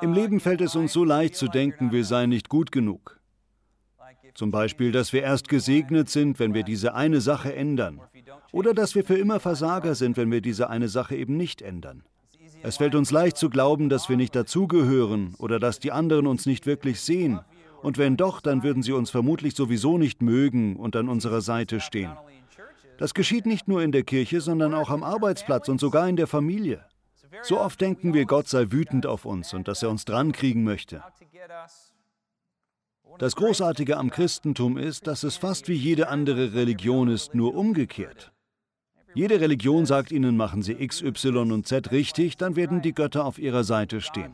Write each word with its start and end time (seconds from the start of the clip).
Im 0.00 0.12
Leben 0.12 0.40
fällt 0.40 0.60
es 0.60 0.74
uns 0.76 0.92
so 0.92 1.04
leicht 1.04 1.36
zu 1.36 1.48
denken, 1.48 1.92
wir 1.92 2.04
seien 2.04 2.30
nicht 2.30 2.48
gut 2.48 2.72
genug. 2.72 3.20
Zum 4.34 4.50
Beispiel, 4.50 4.92
dass 4.92 5.12
wir 5.12 5.22
erst 5.22 5.48
gesegnet 5.48 6.10
sind, 6.10 6.38
wenn 6.38 6.54
wir 6.54 6.62
diese 6.62 6.94
eine 6.94 7.20
Sache 7.20 7.54
ändern. 7.54 8.00
Oder 8.52 8.74
dass 8.74 8.94
wir 8.94 9.04
für 9.04 9.16
immer 9.16 9.40
Versager 9.40 9.94
sind, 9.94 10.16
wenn 10.16 10.30
wir 10.30 10.40
diese 10.40 10.68
eine 10.68 10.88
Sache 10.88 11.16
eben 11.16 11.36
nicht 11.36 11.62
ändern. 11.62 12.02
Es 12.62 12.76
fällt 12.78 12.94
uns 12.94 13.10
leicht 13.10 13.36
zu 13.36 13.48
glauben, 13.48 13.88
dass 13.88 14.08
wir 14.08 14.16
nicht 14.16 14.34
dazugehören 14.34 15.34
oder 15.38 15.58
dass 15.58 15.78
die 15.78 15.92
anderen 15.92 16.26
uns 16.26 16.46
nicht 16.46 16.66
wirklich 16.66 17.00
sehen. 17.00 17.40
Und 17.82 17.98
wenn 17.98 18.16
doch, 18.16 18.40
dann 18.40 18.62
würden 18.62 18.82
sie 18.82 18.92
uns 18.92 19.10
vermutlich 19.10 19.54
sowieso 19.54 19.98
nicht 19.98 20.20
mögen 20.20 20.76
und 20.76 20.96
an 20.96 21.08
unserer 21.08 21.40
Seite 21.40 21.80
stehen. 21.80 22.12
Das 22.98 23.14
geschieht 23.14 23.46
nicht 23.46 23.68
nur 23.68 23.82
in 23.82 23.92
der 23.92 24.02
Kirche, 24.02 24.40
sondern 24.40 24.74
auch 24.74 24.90
am 24.90 25.02
Arbeitsplatz 25.02 25.68
und 25.68 25.80
sogar 25.80 26.08
in 26.08 26.16
der 26.16 26.26
Familie. 26.26 26.84
So 27.42 27.60
oft 27.60 27.80
denken 27.80 28.14
wir, 28.14 28.24
Gott 28.24 28.48
sei 28.48 28.66
wütend 28.70 29.06
auf 29.06 29.24
uns 29.24 29.54
und 29.54 29.68
dass 29.68 29.82
er 29.82 29.90
uns 29.90 30.04
drankriegen 30.04 30.64
möchte. 30.64 31.02
Das 33.18 33.36
Großartige 33.36 33.96
am 33.96 34.10
Christentum 34.10 34.76
ist, 34.76 35.06
dass 35.06 35.22
es 35.22 35.36
fast 35.36 35.68
wie 35.68 35.74
jede 35.74 36.08
andere 36.08 36.54
Religion 36.54 37.08
ist, 37.08 37.34
nur 37.34 37.54
umgekehrt. 37.54 38.32
Jede 39.14 39.40
Religion 39.40 39.86
sagt 39.86 40.12
ihnen, 40.12 40.36
machen 40.36 40.62
sie 40.62 40.74
X, 40.74 41.00
Y 41.00 41.50
und 41.50 41.66
Z 41.66 41.90
richtig, 41.90 42.36
dann 42.36 42.56
werden 42.56 42.82
die 42.82 42.92
Götter 42.92 43.24
auf 43.24 43.38
ihrer 43.38 43.64
Seite 43.64 44.02
stehen. 44.02 44.32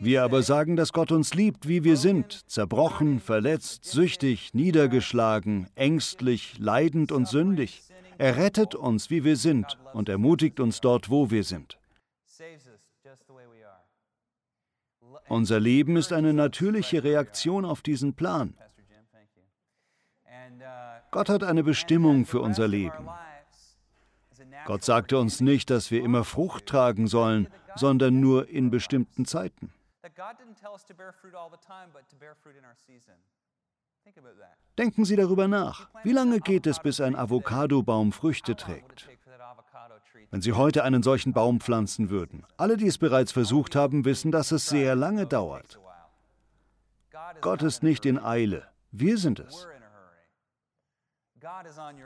Wir 0.00 0.24
aber 0.24 0.42
sagen, 0.42 0.76
dass 0.76 0.92
Gott 0.92 1.12
uns 1.12 1.34
liebt, 1.34 1.68
wie 1.68 1.84
wir 1.84 1.96
sind, 1.96 2.48
zerbrochen, 2.50 3.20
verletzt, 3.20 3.84
süchtig, 3.84 4.54
niedergeschlagen, 4.54 5.68
ängstlich, 5.74 6.58
leidend 6.58 7.12
und 7.12 7.28
sündig. 7.28 7.82
Er 8.20 8.36
rettet 8.36 8.74
uns, 8.74 9.08
wie 9.08 9.24
wir 9.24 9.38
sind, 9.38 9.78
und 9.94 10.10
ermutigt 10.10 10.60
uns 10.60 10.82
dort, 10.82 11.08
wo 11.08 11.30
wir 11.30 11.42
sind. 11.42 11.78
Unser 15.26 15.58
Leben 15.58 15.96
ist 15.96 16.12
eine 16.12 16.34
natürliche 16.34 17.02
Reaktion 17.02 17.64
auf 17.64 17.80
diesen 17.80 18.12
Plan. 18.12 18.52
Gott 21.10 21.30
hat 21.30 21.42
eine 21.42 21.64
Bestimmung 21.64 22.26
für 22.26 22.42
unser 22.42 22.68
Leben. 22.68 23.08
Gott 24.66 24.84
sagte 24.84 25.18
uns 25.18 25.40
nicht, 25.40 25.70
dass 25.70 25.90
wir 25.90 26.04
immer 26.04 26.24
Frucht 26.24 26.66
tragen 26.66 27.06
sollen, 27.06 27.48
sondern 27.74 28.20
nur 28.20 28.50
in 28.50 28.70
bestimmten 28.70 29.24
Zeiten. 29.24 29.72
Denken 34.78 35.04
Sie 35.04 35.16
darüber 35.16 35.46
nach. 35.46 35.90
Wie 36.04 36.12
lange 36.12 36.40
geht 36.40 36.66
es, 36.66 36.80
bis 36.80 37.00
ein 37.00 37.14
Avocadobaum 37.14 38.12
Früchte 38.12 38.56
trägt? 38.56 39.08
Wenn 40.30 40.40
Sie 40.40 40.52
heute 40.52 40.84
einen 40.84 41.02
solchen 41.02 41.32
Baum 41.32 41.60
pflanzen 41.60 42.08
würden, 42.08 42.46
alle, 42.56 42.76
die 42.76 42.86
es 42.86 42.98
bereits 42.98 43.32
versucht 43.32 43.74
haben, 43.74 44.04
wissen, 44.04 44.30
dass 44.30 44.52
es 44.52 44.68
sehr 44.68 44.94
lange 44.94 45.26
dauert. 45.26 45.78
Gott 47.40 47.62
ist 47.62 47.82
nicht 47.82 48.06
in 48.06 48.18
Eile, 48.18 48.68
wir 48.92 49.18
sind 49.18 49.40
es. 49.40 49.66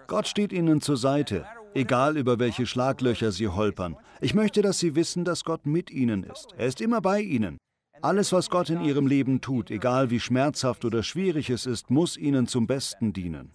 Gott 0.06 0.26
steht 0.26 0.52
Ihnen 0.52 0.80
zur 0.80 0.96
Seite, 0.96 1.46
egal 1.74 2.16
über 2.16 2.38
welche 2.38 2.66
Schlaglöcher 2.66 3.32
Sie 3.32 3.48
holpern. 3.48 3.96
Ich 4.20 4.34
möchte, 4.34 4.62
dass 4.62 4.78
Sie 4.78 4.94
wissen, 4.94 5.24
dass 5.24 5.44
Gott 5.44 5.66
mit 5.66 5.90
Ihnen 5.90 6.24
ist. 6.24 6.48
Er 6.56 6.66
ist 6.66 6.80
immer 6.80 7.00
bei 7.00 7.20
Ihnen. 7.20 7.58
Alles, 8.04 8.34
was 8.34 8.50
Gott 8.50 8.68
in 8.68 8.82
Ihrem 8.82 9.06
Leben 9.06 9.40
tut, 9.40 9.70
egal 9.70 10.10
wie 10.10 10.20
schmerzhaft 10.20 10.84
oder 10.84 11.02
schwierig 11.02 11.48
es 11.48 11.64
ist, 11.64 11.88
muss 11.88 12.18
Ihnen 12.18 12.46
zum 12.46 12.66
Besten 12.66 13.14
dienen. 13.14 13.50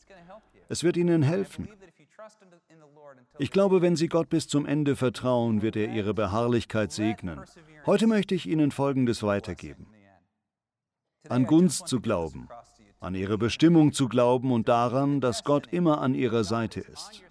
Es 0.70 0.84
wird 0.84 0.98
Ihnen 0.98 1.22
helfen. 1.22 1.70
Ich 3.38 3.52
glaube, 3.52 3.84
wenn 3.84 3.96
Sie 3.96 4.08
Gott 4.08 4.28
bis 4.30 4.48
zum 4.48 4.66
Ende 4.66 4.96
vertrauen, 4.96 5.62
wird 5.62 5.76
er 5.76 5.94
Ihre 5.94 6.16
Beharrlichkeit 6.16 6.92
segnen. 6.92 7.42
Heute 7.86 8.08
möchte 8.08 8.34
ich 8.34 8.48
Ihnen 8.48 8.72
Folgendes 8.72 9.22
weitergeben. 9.22 9.86
An 11.28 11.46
Gunst 11.46 11.88
zu 11.88 12.02
glauben, 12.02 12.50
an 13.00 13.14
Ihre 13.14 13.38
Bestimmung 13.38 13.94
zu 13.94 14.08
glauben 14.08 14.52
und 14.52 14.68
daran, 14.68 15.22
dass 15.22 15.44
Gott 15.44 15.68
immer 15.68 16.02
an 16.02 16.16
Ihrer 16.16 16.44
Seite 16.44 16.80
ist. 16.80 17.22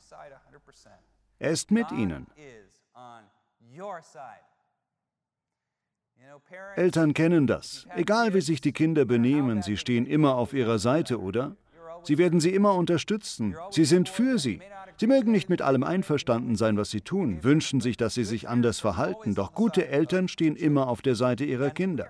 Er 1.41 1.51
ist 1.51 1.73
mit 1.73 1.91
Ihnen. 1.91 2.29
Eltern 6.77 7.15
kennen 7.15 7.47
das. 7.47 7.87
Egal 7.97 8.35
wie 8.35 8.41
sich 8.41 8.61
die 8.61 8.73
Kinder 8.73 9.05
benehmen, 9.05 9.63
sie 9.63 9.77
stehen 9.77 10.07
immer 10.07 10.37
auf 10.37 10.53
ihrer 10.53 10.79
Seite, 10.79 11.21
oder? 11.21 11.57
Sie 12.05 12.19
werden 12.19 12.41
sie 12.41 12.55
immer 12.55 12.75
unterstützen. 12.75 13.57
Sie 13.71 13.85
sind 13.85 14.09
für 14.09 14.39
sie. 14.39 14.61
Sie 14.97 15.07
mögen 15.07 15.31
nicht 15.31 15.49
mit 15.49 15.63
allem 15.63 15.85
einverstanden 15.85 16.57
sein, 16.57 16.77
was 16.77 16.91
sie 16.91 17.03
tun, 17.03 17.45
wünschen 17.45 17.81
sich, 17.81 17.97
dass 17.97 18.15
sie 18.15 18.25
sich 18.25 18.49
anders 18.49 18.81
verhalten, 18.81 19.35
doch 19.35 19.53
gute 19.53 19.87
Eltern 19.87 20.27
stehen 20.27 20.57
immer 20.57 20.89
auf 20.89 21.03
der 21.03 21.15
Seite 21.15 21.45
ihrer 21.45 21.71
Kinder. 21.71 22.09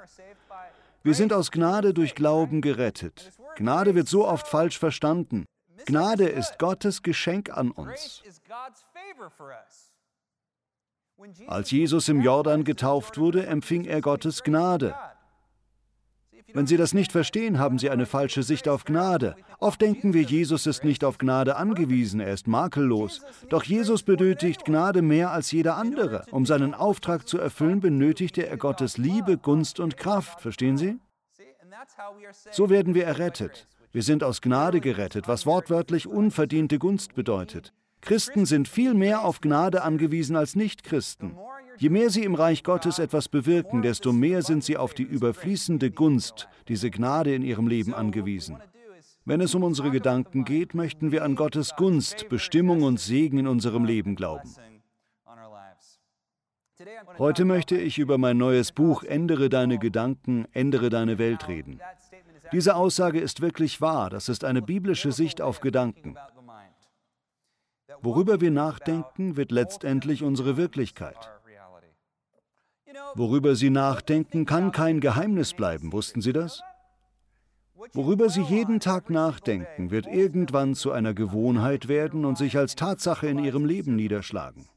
Wir 1.03 1.15
sind 1.15 1.33
aus 1.33 1.51
Gnade 1.51 1.93
durch 1.93 2.15
Glauben 2.15 2.61
gerettet. 2.61 3.31
Gnade 3.57 3.95
wird 3.95 4.09
so 4.09 4.27
oft 4.27 4.49
falsch 4.49 4.79
verstanden. 4.79 5.47
Gnade 5.87 6.29
ist 6.29 6.59
Gottes 6.59 7.03
Geschenk 7.03 7.51
an 7.51 7.71
uns. 7.71 8.23
Als 11.47 11.71
Jesus 11.71 12.09
im 12.09 12.21
Jordan 12.21 12.65
getauft 12.65 13.19
wurde, 13.19 13.47
empfing 13.47 13.85
er 13.85 14.01
Gottes 14.01 14.43
Gnade. 14.43 14.95
Wenn 16.55 16.67
Sie 16.67 16.79
das 16.79 16.95
nicht 16.95 17.13
verstehen, 17.13 17.59
haben 17.59 17.79
Sie 17.79 17.91
eine 17.91 18.07
falsche 18.07 18.43
Sicht 18.43 18.69
auf 18.69 18.85
Gnade. 18.85 19.37
Oft 19.59 19.83
denken 19.83 20.15
wir, 20.15 20.23
Jesus 20.23 20.67
ist 20.67 20.83
nicht 20.83 21.05
auf 21.05 21.19
Gnade 21.19 21.57
angewiesen, 21.57 22.21
er 22.21 22.33
ist 22.33 22.47
makellos. 22.47 23.21
Doch 23.51 23.65
Jesus 23.65 24.03
benötigt 24.03 24.65
Gnade 24.65 25.03
mehr 25.03 25.31
als 25.31 25.53
jeder 25.53 25.77
andere. 25.77 26.25
Um 26.31 26.47
seinen 26.47 26.73
Auftrag 26.73 27.29
zu 27.29 27.39
erfüllen, 27.39 27.81
benötigte 27.81 28.47
er 28.47 28.57
Gottes 28.57 28.97
Liebe, 28.97 29.37
Gunst 29.37 29.79
und 29.79 29.97
Kraft. 29.99 30.41
Verstehen 30.41 30.79
Sie? 30.79 30.99
So 32.51 32.71
werden 32.71 32.95
wir 32.95 33.05
errettet. 33.05 33.69
Wir 33.93 34.03
sind 34.03 34.25
aus 34.25 34.41
Gnade 34.41 34.81
gerettet, 34.81 35.29
was 35.29 35.45
wortwörtlich 35.45 36.07
unverdiente 36.07 36.79
Gunst 36.79 37.15
bedeutet. 37.15 37.73
Christen 38.01 38.47
sind 38.47 38.69
viel 38.69 38.95
mehr 38.95 39.25
auf 39.25 39.41
Gnade 39.41 39.83
angewiesen 39.83 40.37
als 40.37 40.57
Nichtchristen. 40.57 41.37
Je 41.77 41.91
mehr 41.91 42.11
sie 42.11 42.25
im 42.25 42.35
Reich 42.35 42.65
Gottes 42.65 42.99
etwas 42.99 43.29
bewirken, 43.29 43.83
desto 43.83 44.13
mehr 44.13 44.43
sind 44.43 44.65
sie 44.65 44.77
auf 44.77 44.95
die 44.95 45.03
überfließende 45.03 45.91
Gunst, 45.91 46.49
diese 46.69 46.91
Gnade 46.91 47.35
in 47.35 47.43
ihrem 47.43 47.69
Leben 47.69 47.95
angewiesen. 47.95 48.59
Wenn 49.25 49.41
es 49.41 49.55
um 49.55 49.63
unsere 49.63 49.91
Gedanken 49.91 50.45
geht, 50.45 50.75
möchten 50.75 51.13
wir 51.13 51.23
an 51.23 51.37
Gottes 51.37 51.77
Gunst, 51.77 52.29
Bestimmung 52.29 52.83
und 52.83 52.99
Segen 52.99 53.39
in 53.39 53.47
unserem 53.47 53.85
Leben 53.85 54.17
glauben. 54.17 54.49
Heute 57.19 57.45
möchte 57.45 57.77
ich 57.77 57.99
über 57.99 58.19
mein 58.19 58.39
neues 58.39 58.73
Buch 58.73 59.03
Ändere 59.03 59.49
deine 59.49 59.79
Gedanken, 59.79 60.47
ändere 60.53 60.91
deine 60.91 61.19
Welt 61.19 61.49
reden. 61.49 61.81
Diese 62.53 62.77
Aussage 62.77 63.21
ist 63.21 63.41
wirklich 63.41 63.81
wahr, 63.81 64.11
das 64.11 64.29
ist 64.29 64.45
eine 64.45 64.63
biblische 64.63 65.13
Sicht 65.13 65.43
auf 65.43 65.61
Gedanken. 65.61 66.17
Worüber 68.03 68.41
wir 68.41 68.51
nachdenken, 68.51 69.37
wird 69.37 69.51
letztendlich 69.51 70.23
unsere 70.23 70.57
Wirklichkeit. 70.57 71.31
Worüber 73.15 73.55
Sie 73.57 73.71
nachdenken, 73.71 74.45
kann 74.47 74.73
kein 74.73 75.01
Geheimnis 75.01 75.55
bleiben, 75.55 75.93
wussten 75.93 76.21
Sie 76.21 76.33
das? 76.33 76.63
Worüber 77.95 78.29
Sie 78.29 78.43
jeden 78.43 78.81
Tag 78.81 79.09
nachdenken, 79.09 79.91
wird 79.91 80.07
irgendwann 80.07 80.75
zu 80.75 80.93
einer 80.93 81.15
Gewohnheit 81.15 81.89
werden 81.89 82.25
und 82.25 82.37
sich 82.37 82.59
als 82.59 82.77
Tatsache 82.77 83.27
in 83.29 83.39
Ihrem 83.39 83.65
Leben 83.65 83.97
niederschlagen. 83.97 84.69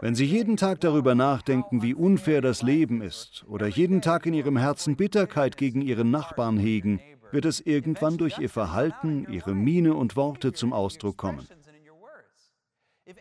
Wenn 0.00 0.14
Sie 0.14 0.24
jeden 0.24 0.56
Tag 0.56 0.80
darüber 0.80 1.14
nachdenken, 1.14 1.82
wie 1.82 1.94
unfair 1.94 2.40
das 2.40 2.62
Leben 2.62 3.02
ist, 3.02 3.44
oder 3.48 3.66
jeden 3.66 4.00
Tag 4.00 4.26
in 4.26 4.34
Ihrem 4.34 4.56
Herzen 4.56 4.96
Bitterkeit 4.96 5.56
gegen 5.56 5.82
Ihren 5.82 6.10
Nachbarn 6.10 6.56
hegen, 6.56 7.00
wird 7.30 7.44
es 7.44 7.60
irgendwann 7.60 8.16
durch 8.16 8.38
Ihr 8.38 8.48
Verhalten, 8.48 9.26
Ihre 9.30 9.54
Miene 9.54 9.94
und 9.94 10.16
Worte 10.16 10.52
zum 10.52 10.72
Ausdruck 10.72 11.16
kommen. 11.16 11.46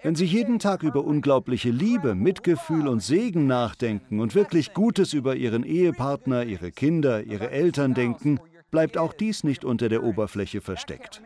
Wenn 0.04 0.16
Sie 0.16 0.26
jeden 0.26 0.60
Tag 0.60 0.84
über 0.84 1.06
unglaubliche 1.06 1.70
Liebe, 1.70 2.14
Mitgefühl 2.14 2.88
und 2.90 3.02
Segen 3.02 3.48
nachdenken 3.48 4.20
und 4.20 4.36
wirklich 4.36 4.74
Gutes 4.74 5.14
über 5.14 5.36
Ihren 5.36 5.64
Ehepartner, 5.64 6.44
Ihre 6.44 6.72
Kinder, 6.72 7.24
Ihre 7.24 7.52
Eltern 7.52 7.94
denken, 7.94 8.40
bleibt 8.70 8.98
auch 8.98 9.14
dies 9.14 9.46
nicht 9.46 9.64
unter 9.64 9.88
der 9.88 10.04
Oberfläche 10.04 10.60
versteckt. 10.60 11.22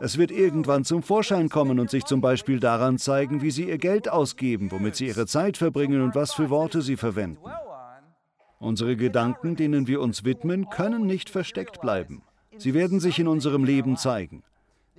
Es 0.00 0.16
wird 0.16 0.30
irgendwann 0.30 0.84
zum 0.84 1.02
Vorschein 1.02 1.50
kommen 1.50 1.78
und 1.78 1.90
sich 1.90 2.06
zum 2.06 2.22
Beispiel 2.22 2.60
daran 2.60 2.96
zeigen, 2.96 3.42
wie 3.42 3.50
Sie 3.50 3.68
Ihr 3.68 3.76
Geld 3.76 4.08
ausgeben, 4.08 4.70
womit 4.70 4.96
Sie 4.96 5.06
Ihre 5.06 5.26
Zeit 5.26 5.58
verbringen 5.58 6.00
und 6.00 6.14
was 6.14 6.32
für 6.32 6.48
Worte 6.48 6.80
Sie 6.80 6.96
verwenden. 6.96 7.44
Unsere 8.58 8.96
Gedanken, 8.96 9.54
denen 9.56 9.86
wir 9.86 10.00
uns 10.00 10.24
widmen, 10.24 10.70
können 10.70 11.06
nicht 11.06 11.28
versteckt 11.28 11.82
bleiben. 11.82 12.22
Sie 12.56 12.72
werden 12.72 13.00
sich 13.00 13.18
in 13.18 13.28
unserem 13.28 13.64
Leben 13.64 13.98
zeigen. 13.98 14.42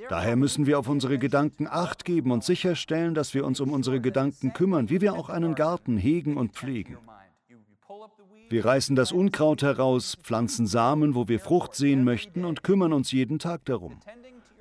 Daher 0.10 0.36
müssen 0.36 0.66
wir 0.66 0.80
auf 0.80 0.88
unsere 0.88 1.18
Gedanken 1.18 1.68
acht 1.68 2.06
geben 2.06 2.32
und 2.32 2.44
sicherstellen, 2.44 3.14
dass 3.14 3.34
wir 3.34 3.46
uns 3.46 3.60
um 3.60 3.72
unsere 3.72 4.02
Gedanken 4.02 4.54
kümmern, 4.54 4.90
wie 4.90 5.02
wir 5.02 5.14
auch 5.14 5.30
einen 5.30 5.56
Garten 5.56 5.98
hegen 5.98 6.38
und 6.38 6.54
pflegen. 6.54 6.98
Wir 8.50 8.66
reißen 8.66 8.96
das 8.96 9.12
Unkraut 9.12 9.62
heraus, 9.62 10.18
pflanzen 10.22 10.68
Samen, 10.68 11.16
wo 11.16 11.28
wir 11.28 11.40
Frucht 11.40 11.74
sehen 11.76 12.04
möchten 12.04 12.44
und 12.44 12.64
kümmern 12.64 12.92
uns 12.92 13.12
jeden 13.12 13.40
Tag 13.40 13.64
darum. 13.66 14.00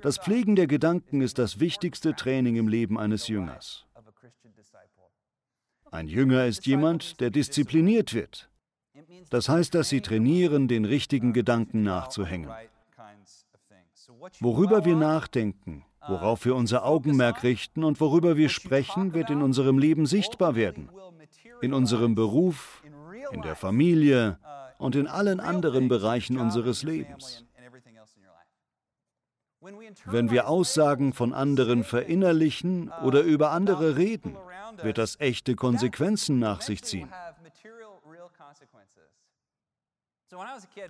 Das 0.01 0.17
Pflegen 0.17 0.55
der 0.55 0.67
Gedanken 0.67 1.21
ist 1.21 1.37
das 1.37 1.59
wichtigste 1.59 2.15
Training 2.15 2.55
im 2.55 2.67
Leben 2.67 2.97
eines 2.97 3.27
Jüngers. 3.27 3.85
Ein 5.91 6.07
Jünger 6.07 6.45
ist 6.45 6.65
jemand, 6.65 7.19
der 7.19 7.31
diszipliniert 7.31 8.13
wird. 8.13 8.49
Das 9.29 9.49
heißt, 9.49 9.75
dass 9.75 9.89
sie 9.89 10.01
trainieren, 10.01 10.67
den 10.69 10.85
richtigen 10.85 11.33
Gedanken 11.33 11.83
nachzuhängen. 11.83 12.49
Worüber 14.39 14.85
wir 14.85 14.95
nachdenken, 14.95 15.83
worauf 16.07 16.45
wir 16.45 16.55
unser 16.55 16.85
Augenmerk 16.85 17.43
richten 17.43 17.83
und 17.83 17.99
worüber 17.99 18.37
wir 18.37 18.49
sprechen, 18.49 19.13
wird 19.13 19.29
in 19.29 19.41
unserem 19.41 19.77
Leben 19.77 20.05
sichtbar 20.05 20.55
werden. 20.55 20.89
In 21.61 21.73
unserem 21.73 22.15
Beruf, 22.15 22.83
in 23.31 23.41
der 23.41 23.55
Familie 23.55 24.37
und 24.77 24.95
in 24.95 25.07
allen 25.07 25.39
anderen 25.39 25.87
Bereichen 25.87 26.37
unseres 26.37 26.83
Lebens. 26.83 27.45
Wenn 30.05 30.31
wir 30.31 30.47
Aussagen 30.47 31.13
von 31.13 31.33
anderen 31.33 31.83
verinnerlichen 31.83 32.91
oder 33.03 33.21
über 33.21 33.51
andere 33.51 33.95
reden, 33.95 34.35
wird 34.81 34.97
das 34.97 35.19
echte 35.19 35.55
Konsequenzen 35.55 36.39
nach 36.39 36.61
sich 36.61 36.83
ziehen. 36.83 37.09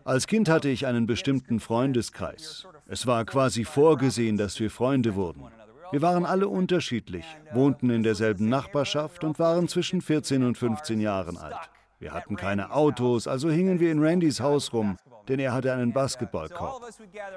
Als 0.03 0.27
Kind 0.27 0.49
hatte 0.49 0.69
ich 0.69 0.85
einen 0.85 1.07
bestimmten 1.07 1.59
Freundeskreis. 1.59 2.67
Es 2.87 3.07
war 3.07 3.25
quasi 3.25 3.63
vorgesehen, 3.63 4.37
dass 4.37 4.59
wir 4.59 4.69
Freunde 4.69 5.15
wurden. 5.15 5.43
Wir 5.91 6.01
waren 6.01 6.25
alle 6.25 6.47
unterschiedlich, 6.47 7.25
wohnten 7.53 7.89
in 7.89 8.03
derselben 8.03 8.47
Nachbarschaft 8.49 9.23
und 9.23 9.39
waren 9.39 9.67
zwischen 9.67 10.01
14 10.01 10.43
und 10.43 10.57
15 10.57 11.01
Jahren 11.01 11.37
alt. 11.37 11.69
Wir 11.99 12.13
hatten 12.13 12.35
keine 12.35 12.71
Autos, 12.71 13.27
also 13.27 13.49
hingen 13.49 13.79
wir 13.79 13.91
in 13.91 14.03
Randys 14.03 14.39
Haus 14.39 14.73
rum, 14.73 14.97
denn 15.27 15.39
er 15.39 15.53
hatte 15.53 15.73
einen 15.73 15.93
Basketballkorb. 15.93 16.81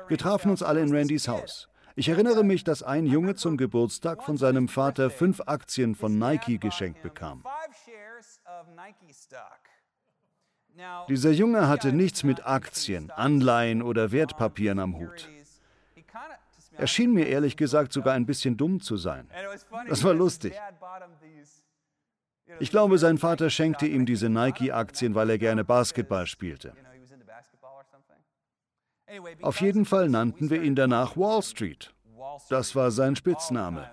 Wir 0.09 0.19
trafen 0.19 0.51
uns 0.51 0.63
alle 0.63 0.81
in 0.81 0.95
Randys 0.95 1.29
Haus. 1.29 1.69
Ich 1.97 2.09
erinnere 2.09 2.45
mich, 2.45 2.65
dass 2.65 2.83
ein 2.83 3.07
Junge 3.07 3.35
zum 3.35 3.57
Geburtstag 3.57 4.23
von 4.25 4.37
seinem 4.37 4.69
Vater 4.69 5.11
fünf 5.11 5.41
Aktien 5.47 5.95
von 5.95 6.19
Nike 6.19 6.59
geschenkt 6.59 7.03
bekam. 7.03 7.45
Dieser 11.09 11.31
Junge 11.31 11.69
hatte 11.69 11.93
nichts 11.93 12.25
mit 12.25 12.47
Aktien, 12.47 13.11
Anleihen 13.11 13.83
oder 13.83 14.13
Wertpapieren 14.13 14.79
am 14.79 14.99
Hut. 14.99 15.29
Er 16.77 16.87
schien 16.87 17.13
mir 17.13 17.27
ehrlich 17.29 17.57
gesagt 17.57 17.93
sogar 17.93 18.15
ein 18.15 18.27
bisschen 18.27 18.57
dumm 18.57 18.81
zu 18.81 18.97
sein. 18.97 19.29
Das 19.89 20.03
war 20.03 20.15
lustig. 20.15 20.55
Ich 22.59 22.71
glaube, 22.71 22.99
sein 22.99 23.19
Vater 23.19 23.51
schenkte 23.51 23.87
ihm 23.87 24.07
diese 24.07 24.29
Nike-Aktien, 24.29 25.15
weil 25.15 25.31
er 25.31 25.39
gerne 25.39 25.65
Basketball 25.65 26.27
spielte. 26.27 26.75
Auf 29.43 29.61
jeden 29.61 29.85
Fall 29.85 30.09
nannten 30.09 30.51
wir 30.51 30.63
ihn 30.63 30.75
danach 30.75 31.17
Wall 31.17 31.43
Street. 31.43 31.95
Das 32.49 32.75
war 32.75 32.91
sein 32.91 33.17
Spitzname. 33.17 33.89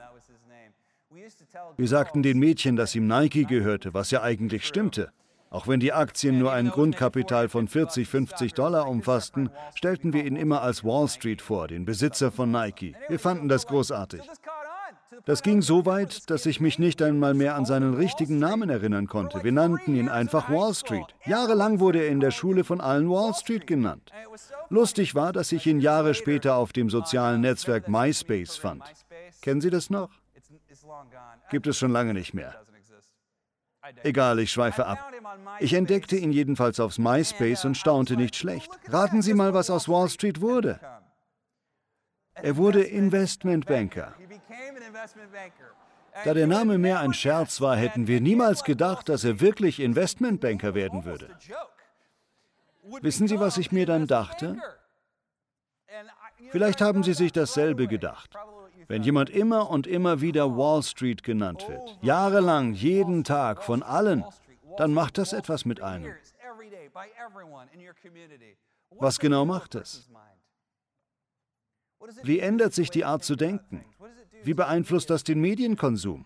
Wir 1.77 1.87
sagten 1.87 2.23
den 2.23 2.39
Mädchen, 2.39 2.75
dass 2.75 2.95
ihm 2.95 3.07
Nike 3.07 3.45
gehörte, 3.45 3.93
was 3.93 4.11
ja 4.11 4.23
eigentlich 4.23 4.65
stimmte. 4.65 5.11
Auch 5.51 5.67
wenn 5.67 5.81
die 5.81 5.91
Aktien 5.91 6.39
nur 6.39 6.53
ein 6.53 6.69
Grundkapital 6.69 7.49
von 7.49 7.67
40, 7.67 8.07
50 8.07 8.53
Dollar 8.53 8.87
umfassten, 8.87 9.49
stellten 9.75 10.13
wir 10.13 10.23
ihn 10.23 10.37
immer 10.37 10.61
als 10.61 10.85
Wall 10.85 11.09
Street 11.09 11.41
vor, 11.41 11.67
den 11.67 11.83
Besitzer 11.83 12.31
von 12.31 12.51
Nike. 12.51 12.95
Wir 13.09 13.19
fanden 13.19 13.49
das 13.49 13.67
großartig. 13.67 14.21
Das 15.25 15.43
ging 15.43 15.61
so 15.61 15.85
weit, 15.85 16.29
dass 16.29 16.45
ich 16.45 16.61
mich 16.61 16.79
nicht 16.79 17.01
einmal 17.01 17.33
mehr 17.33 17.55
an 17.55 17.65
seinen 17.65 17.93
richtigen 17.93 18.39
Namen 18.39 18.69
erinnern 18.69 19.07
konnte. 19.07 19.43
Wir 19.43 19.51
nannten 19.51 19.93
ihn 19.93 20.07
einfach 20.07 20.49
Wall 20.49 20.73
Street. 20.73 21.05
Jahrelang 21.25 21.81
wurde 21.81 21.99
er 21.99 22.07
in 22.07 22.21
der 22.21 22.31
Schule 22.31 22.63
von 22.63 22.79
allen 22.79 23.09
Wall 23.09 23.33
Street 23.33 23.67
genannt. 23.67 24.09
Lustig 24.69 25.15
war, 25.15 25.33
dass 25.33 25.51
ich 25.51 25.67
ihn 25.67 25.81
Jahre 25.81 26.13
später 26.13 26.55
auf 26.55 26.71
dem 26.71 26.89
sozialen 26.89 27.41
Netzwerk 27.41 27.89
MySpace 27.89 28.55
fand. 28.55 28.83
Kennen 29.41 29.59
Sie 29.59 29.69
das 29.69 29.89
noch? 29.89 30.09
Gibt 31.49 31.67
es 31.67 31.77
schon 31.77 31.91
lange 31.91 32.13
nicht 32.13 32.33
mehr. 32.33 32.55
Egal, 34.03 34.39
ich 34.39 34.51
schweife 34.51 34.85
ab. 34.85 35.11
Ich 35.59 35.73
entdeckte 35.73 36.15
ihn 36.15 36.31
jedenfalls 36.31 36.79
aufs 36.79 36.97
MySpace 36.97 37.65
und 37.65 37.75
staunte 37.75 38.15
nicht 38.15 38.35
schlecht. 38.35 38.71
Raten 38.87 39.21
Sie 39.21 39.33
mal, 39.33 39.53
was 39.53 39.69
aus 39.69 39.89
Wall 39.89 40.09
Street 40.09 40.41
wurde. 40.41 40.79
Er 42.33 42.57
wurde 42.57 42.83
Investmentbanker. 42.83 44.13
Da 46.23 46.33
der 46.33 46.47
Name 46.47 46.77
mehr 46.77 46.99
ein 46.99 47.13
Scherz 47.13 47.61
war, 47.61 47.75
hätten 47.75 48.07
wir 48.07 48.21
niemals 48.21 48.63
gedacht, 48.63 49.09
dass 49.09 49.23
er 49.23 49.39
wirklich 49.39 49.79
Investmentbanker 49.79 50.73
werden 50.73 51.05
würde. 51.05 51.29
Wissen 53.01 53.27
Sie, 53.27 53.39
was 53.39 53.57
ich 53.57 53.71
mir 53.71 53.85
dann 53.85 54.07
dachte? 54.07 54.57
Vielleicht 56.49 56.81
haben 56.81 57.03
Sie 57.03 57.13
sich 57.13 57.31
dasselbe 57.31 57.87
gedacht. 57.87 58.35
Wenn 58.91 59.03
jemand 59.03 59.29
immer 59.29 59.69
und 59.69 59.87
immer 59.87 60.19
wieder 60.19 60.57
Wall 60.57 60.83
Street 60.83 61.23
genannt 61.23 61.65
wird, 61.69 61.97
jahrelang, 62.01 62.73
jeden 62.73 63.23
Tag, 63.23 63.63
von 63.63 63.83
allen, 63.83 64.25
dann 64.75 64.93
macht 64.93 65.17
das 65.17 65.31
etwas 65.31 65.63
mit 65.63 65.79
einem. 65.79 66.13
Was 68.89 69.19
genau 69.19 69.45
macht 69.45 69.75
es? 69.75 70.09
Wie 72.23 72.39
ändert 72.39 72.73
sich 72.73 72.89
die 72.89 73.05
Art 73.05 73.23
zu 73.23 73.37
denken? 73.37 73.85
Wie 74.43 74.53
beeinflusst 74.53 75.09
das 75.09 75.23
den 75.23 75.39
Medienkonsum? 75.39 76.25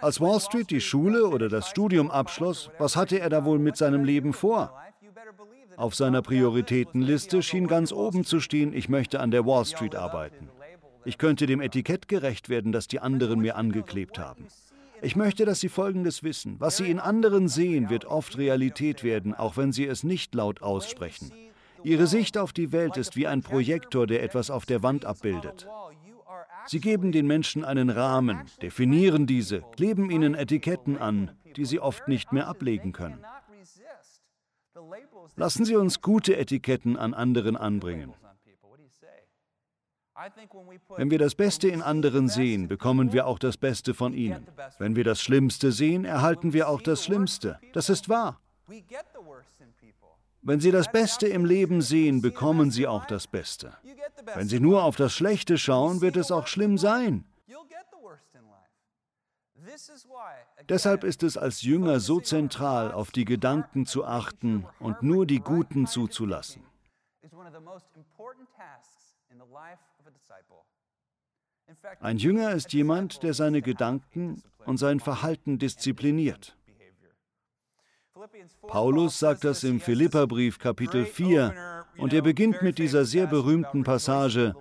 Als 0.00 0.20
Wall 0.20 0.40
Street 0.40 0.70
die 0.70 0.80
Schule 0.80 1.28
oder 1.28 1.48
das 1.48 1.68
Studium 1.68 2.10
abschloss, 2.10 2.68
was 2.78 2.96
hatte 2.96 3.20
er 3.20 3.30
da 3.30 3.44
wohl 3.44 3.60
mit 3.60 3.76
seinem 3.76 4.02
Leben 4.02 4.32
vor? 4.32 4.76
Auf 5.76 5.94
seiner 5.94 6.20
Prioritätenliste 6.20 7.44
schien 7.44 7.68
ganz 7.68 7.92
oben 7.92 8.24
zu 8.24 8.40
stehen, 8.40 8.72
ich 8.72 8.88
möchte 8.88 9.20
an 9.20 9.30
der 9.30 9.46
Wall 9.46 9.64
Street 9.64 9.94
arbeiten. 9.94 10.50
Ich 11.04 11.18
könnte 11.18 11.46
dem 11.46 11.60
Etikett 11.60 12.08
gerecht 12.08 12.48
werden, 12.48 12.72
das 12.72 12.88
die 12.88 13.00
anderen 13.00 13.40
mir 13.40 13.56
angeklebt 13.56 14.18
haben. 14.18 14.46
Ich 15.02 15.16
möchte, 15.16 15.44
dass 15.44 15.60
Sie 15.60 15.68
Folgendes 15.68 16.22
wissen. 16.22 16.56
Was 16.58 16.78
Sie 16.78 16.90
in 16.90 16.98
anderen 16.98 17.48
sehen, 17.48 17.90
wird 17.90 18.06
oft 18.06 18.38
Realität 18.38 19.04
werden, 19.04 19.34
auch 19.34 19.56
wenn 19.56 19.72
Sie 19.72 19.86
es 19.86 20.02
nicht 20.02 20.34
laut 20.34 20.62
aussprechen. 20.62 21.30
Ihre 21.82 22.06
Sicht 22.06 22.38
auf 22.38 22.54
die 22.54 22.72
Welt 22.72 22.96
ist 22.96 23.14
wie 23.14 23.26
ein 23.26 23.42
Projektor, 23.42 24.06
der 24.06 24.22
etwas 24.22 24.50
auf 24.50 24.64
der 24.64 24.82
Wand 24.82 25.04
abbildet. 25.04 25.68
Sie 26.66 26.80
geben 26.80 27.12
den 27.12 27.26
Menschen 27.26 27.64
einen 27.64 27.90
Rahmen, 27.90 28.40
definieren 28.62 29.26
diese, 29.26 29.60
kleben 29.76 30.10
ihnen 30.10 30.34
Etiketten 30.34 30.96
an, 30.96 31.32
die 31.56 31.66
sie 31.66 31.80
oft 31.80 32.08
nicht 32.08 32.32
mehr 32.32 32.48
ablegen 32.48 32.92
können. 32.92 33.22
Lassen 35.36 35.64
Sie 35.64 35.76
uns 35.76 36.00
gute 36.00 36.36
Etiketten 36.36 36.96
an 36.96 37.12
anderen 37.12 37.56
anbringen. 37.56 38.14
Wenn 40.96 41.10
wir 41.10 41.18
das 41.18 41.34
Beste 41.34 41.68
in 41.68 41.82
anderen 41.82 42.28
sehen, 42.28 42.68
bekommen 42.68 43.12
wir 43.12 43.26
auch 43.26 43.38
das 43.38 43.56
Beste 43.56 43.94
von 43.94 44.14
ihnen. 44.14 44.46
Wenn 44.78 44.94
wir 44.94 45.04
das 45.04 45.20
Schlimmste 45.20 45.72
sehen, 45.72 46.04
erhalten 46.04 46.52
wir 46.52 46.68
auch 46.68 46.80
das 46.80 47.04
Schlimmste. 47.04 47.58
Das 47.72 47.88
ist 47.88 48.08
wahr. 48.08 48.40
Wenn 50.42 50.60
Sie 50.60 50.70
das 50.70 50.92
Beste 50.92 51.26
im 51.26 51.44
Leben 51.44 51.80
sehen, 51.80 52.20
bekommen 52.20 52.70
Sie 52.70 52.86
auch 52.86 53.06
das 53.06 53.26
Beste. 53.26 53.76
Wenn 54.34 54.46
Sie 54.46 54.60
nur 54.60 54.84
auf 54.84 54.94
das 54.94 55.12
Schlechte 55.14 55.58
schauen, 55.58 56.00
wird 56.00 56.16
es 56.16 56.30
auch 56.30 56.46
schlimm 56.46 56.78
sein. 56.78 57.24
Deshalb 60.68 61.02
ist 61.02 61.22
es 61.22 61.36
als 61.36 61.62
Jünger 61.62 61.98
so 61.98 62.20
zentral, 62.20 62.92
auf 62.92 63.10
die 63.10 63.24
Gedanken 63.24 63.86
zu 63.86 64.04
achten 64.04 64.66
und 64.78 65.02
nur 65.02 65.26
die 65.26 65.40
Guten 65.40 65.86
zuzulassen. 65.86 66.62
Ein 72.00 72.18
Jünger 72.18 72.52
ist 72.52 72.72
jemand, 72.72 73.22
der 73.22 73.34
seine 73.34 73.62
Gedanken 73.62 74.42
und 74.66 74.76
sein 74.76 75.00
Verhalten 75.00 75.58
diszipliniert. 75.58 76.56
Paulus 78.66 79.18
sagt 79.18 79.44
das 79.44 79.64
im 79.64 79.80
Philipperbrief 79.80 80.58
Kapitel 80.58 81.04
4 81.04 81.84
und 81.98 82.12
er 82.12 82.22
beginnt 82.22 82.62
mit 82.62 82.78
dieser 82.78 83.04
sehr 83.04 83.26
berühmten 83.26 83.82
Passage, 83.82 84.54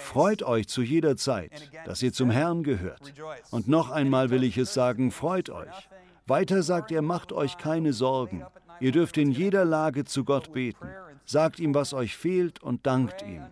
Freut 0.00 0.42
euch 0.42 0.66
zu 0.66 0.82
jeder 0.82 1.16
Zeit, 1.16 1.70
dass 1.84 2.02
ihr 2.02 2.12
zum 2.12 2.30
Herrn 2.30 2.62
gehört. 2.62 3.12
Und 3.50 3.68
noch 3.68 3.90
einmal 3.90 4.30
will 4.30 4.42
ich 4.42 4.56
es 4.56 4.74
sagen, 4.74 5.10
freut 5.10 5.50
euch. 5.50 5.88
Weiter 6.26 6.62
sagt 6.62 6.90
er, 6.90 7.02
macht 7.02 7.32
euch 7.32 7.58
keine 7.58 7.92
Sorgen. 7.92 8.44
Ihr 8.80 8.92
dürft 8.92 9.18
in 9.18 9.30
jeder 9.30 9.64
Lage 9.64 10.04
zu 10.04 10.24
Gott 10.24 10.52
beten. 10.52 10.88
Sagt 11.24 11.60
ihm, 11.60 11.74
was 11.74 11.92
euch 11.92 12.16
fehlt 12.16 12.62
und 12.62 12.86
dankt 12.86 13.22
ihm. 13.22 13.44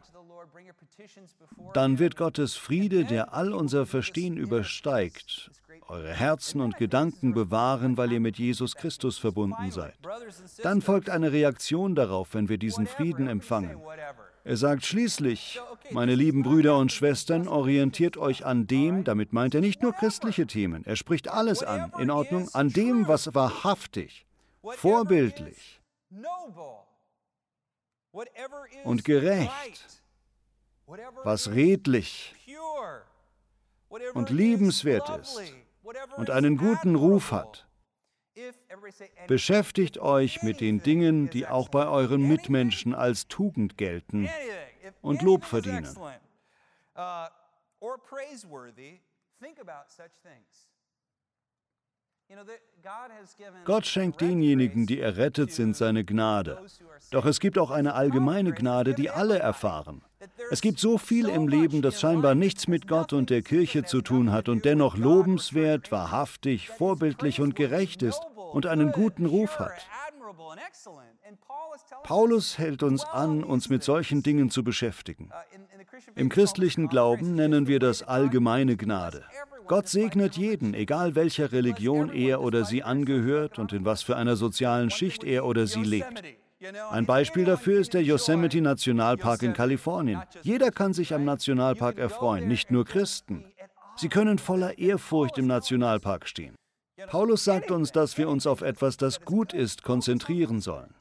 Dann 1.75 1.99
wird 1.99 2.17
Gottes 2.17 2.57
Friede, 2.57 3.05
der 3.05 3.33
all 3.35 3.53
unser 3.53 3.87
Verstehen 3.87 4.37
übersteigt, 4.37 5.51
eure 5.89 6.13
Herzen 6.13 6.61
und 6.61 6.77
Gedanken 6.77 7.33
bewahren, 7.35 7.97
weil 7.97 8.13
ihr 8.13 8.21
mit 8.21 8.39
Jesus 8.39 8.75
Christus 8.75 9.19
verbunden 9.19 9.71
seid. 9.71 9.95
Dann 10.63 10.83
folgt 10.83 11.11
eine 11.11 11.33
Reaktion 11.33 11.95
darauf, 11.95 12.35
wenn 12.35 12.49
wir 12.49 12.59
diesen 12.59 12.87
Frieden 12.87 13.29
empfangen. 13.29 13.81
Er 14.45 14.57
sagt 14.57 14.87
schließlich, 14.87 15.61
meine 15.91 16.15
lieben 16.15 16.43
Brüder 16.43 16.79
und 16.79 16.91
Schwestern, 16.91 17.49
orientiert 17.49 18.17
euch 18.17 18.47
an 18.47 18.67
dem, 18.67 19.05
damit 19.05 19.33
meint 19.33 19.55
er 19.55 19.61
nicht 19.61 19.83
nur 19.83 19.93
christliche 19.93 20.47
Themen, 20.47 20.85
er 20.87 20.97
spricht 20.97 21.29
alles 21.29 21.63
an, 21.63 21.93
in 21.99 22.11
Ordnung, 22.11 22.49
an 22.55 22.71
dem, 22.71 23.09
was 23.09 23.35
wahrhaftig, 23.35 24.27
vorbildlich 24.63 25.81
und 28.85 29.05
gerecht 29.05 30.01
was 31.25 31.51
redlich 31.51 32.35
und 34.15 34.31
liebenswert 34.31 35.09
ist, 35.21 35.41
und 36.17 36.31
einen 36.31 36.57
guten 36.57 36.95
Ruf 36.95 37.33
hat, 37.33 37.67
beschäftigt 39.27 39.99
euch 39.99 40.43
mit 40.43 40.61
den 40.61 40.83
Dingen, 40.83 41.31
die 41.31 41.47
auch 41.47 41.69
bei 41.69 41.87
euren 41.87 42.27
Mitmenschen 42.27 42.95
als 42.95 43.29
Tugend 43.29 43.77
gelten 43.77 44.29
und 45.03 45.23
Lob 45.23 45.45
verdienen. 45.45 45.89
Gott 53.65 53.87
schenkt 53.87 54.21
denjenigen, 54.21 54.87
die 54.87 55.01
errettet 55.01 55.51
sind, 55.53 55.77
seine 55.77 56.05
Gnade. 56.05 56.59
Doch 57.11 57.25
es 57.25 57.41
gibt 57.41 57.59
auch 57.59 57.71
eine 57.71 57.95
allgemeine 57.95 58.53
Gnade, 58.53 58.95
die 58.95 59.11
alle 59.11 59.39
erfahren. 59.39 60.03
Es 60.51 60.61
gibt 60.61 60.79
so 60.79 60.99
viel 60.99 61.29
im 61.29 61.49
Leben, 61.49 61.81
das 61.81 62.01
scheinbar 62.01 62.35
nichts 62.35 62.69
mit 62.69 62.87
Gott 62.87 63.13
und 63.13 63.31
der 63.31 63.43
Kirche 63.43 63.85
zu 63.85 64.03
tun 64.03 64.33
hat 64.33 64.49
und 64.49 64.65
dennoch 64.65 64.97
lobenswert, 64.97 65.91
wahrhaftig, 65.91 66.69
vorbildlich 66.69 67.41
und 67.41 67.57
gerecht 67.57 68.03
ist 68.03 68.21
und 68.53 68.67
einen 68.67 68.93
guten 68.93 69.27
Ruf 69.27 69.59
hat. 69.59 69.87
Paulus 72.03 72.59
hält 72.59 72.83
uns 72.83 73.05
an, 73.05 73.45
uns 73.45 73.69
mit 73.69 73.83
solchen 73.83 74.23
Dingen 74.23 74.51
zu 74.51 74.65
beschäftigen. 74.65 75.31
Im 76.15 76.29
christlichen 76.29 76.89
Glauben 76.89 77.35
nennen 77.35 77.67
wir 77.67 77.79
das 77.79 78.03
allgemeine 78.03 78.77
Gnade. 78.77 79.25
Gott 79.69 79.87
segnet 79.87 80.37
jeden, 80.37 80.73
egal 80.73 81.15
welcher 81.15 81.53
Religion 81.53 82.11
er 82.11 82.41
oder 82.41 82.65
sie 82.65 82.83
angehört 82.83 83.59
und 83.59 83.73
in 83.75 83.85
was 83.85 84.03
für 84.03 84.17
einer 84.17 84.35
sozialen 84.35 84.91
Schicht 84.91 85.25
er 85.25 85.45
oder 85.45 85.67
sie 85.67 85.83
lebt. 85.83 86.23
Ein 86.91 87.07
Beispiel 87.07 87.45
dafür 87.45 87.79
ist 87.79 87.95
der 87.95 88.03
Yosemite 88.03 88.61
Nationalpark 88.61 89.43
in 89.43 89.53
Kalifornien. 89.53 90.23
Jeder 90.43 90.71
kann 90.71 90.93
sich 90.95 91.15
am 91.15 91.25
Nationalpark 91.25 91.99
erfreuen, 91.99 92.49
nicht 92.49 92.71
nur 92.71 92.85
Christen. 92.85 93.45
Sie 93.97 94.09
können 94.09 94.39
voller 94.39 94.79
Ehrfurcht 94.79 95.39
im 95.39 95.47
Nationalpark 95.47 96.27
stehen. 96.27 96.55
Paulus 97.09 97.45
sagt 97.45 97.71
uns, 97.71 97.93
dass 97.93 98.19
wir 98.19 98.29
uns 98.29 98.47
auf 98.47 98.63
etwas, 98.63 98.97
das 98.97 99.21
gut 99.21 99.53
ist, 99.53 99.83
konzentrieren 99.83 100.61
sollen. 100.61 100.95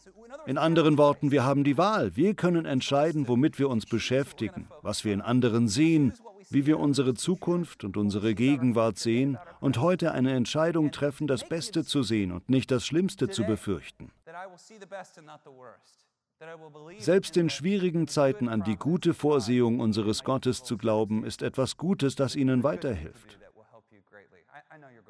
In 0.45 0.57
anderen 0.57 0.97
Worten, 0.97 1.31
wir 1.31 1.43
haben 1.43 1.63
die 1.63 1.77
Wahl. 1.77 2.15
Wir 2.15 2.33
können 2.33 2.65
entscheiden, 2.65 3.27
womit 3.27 3.59
wir 3.59 3.69
uns 3.69 3.85
beschäftigen, 3.85 4.67
was 4.81 5.03
wir 5.03 5.13
in 5.13 5.21
anderen 5.21 5.67
sehen, 5.67 6.13
wie 6.49 6.65
wir 6.65 6.79
unsere 6.79 7.13
Zukunft 7.13 7.83
und 7.83 7.97
unsere 7.97 8.33
Gegenwart 8.33 8.97
sehen 8.97 9.37
und 9.59 9.79
heute 9.79 10.11
eine 10.11 10.33
Entscheidung 10.33 10.91
treffen, 10.91 11.27
das 11.27 11.47
Beste 11.47 11.83
zu 11.83 12.03
sehen 12.03 12.31
und 12.31 12.49
nicht 12.49 12.71
das 12.71 12.85
Schlimmste 12.85 13.29
zu 13.29 13.43
befürchten. 13.43 14.11
Selbst 16.99 17.35
in 17.35 17.49
schwierigen 17.49 18.07
Zeiten 18.07 18.47
an 18.47 18.63
die 18.63 18.75
gute 18.75 19.13
Vorsehung 19.13 19.79
unseres 19.79 20.23
Gottes 20.23 20.63
zu 20.63 20.77
glauben, 20.77 21.25
ist 21.25 21.41
etwas 21.41 21.77
Gutes, 21.77 22.15
das 22.15 22.35
Ihnen 22.35 22.63
weiterhilft. 22.63 23.39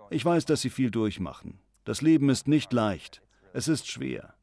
Ich 0.10 0.24
weiß, 0.24 0.46
dass 0.46 0.62
Sie 0.62 0.70
viel 0.70 0.90
durchmachen. 0.90 1.60
Das 1.84 2.02
Leben 2.02 2.30
ist 2.30 2.48
nicht 2.48 2.72
leicht. 2.72 3.22
Es 3.54 3.68
ist 3.68 3.88
schwer. 3.88 4.37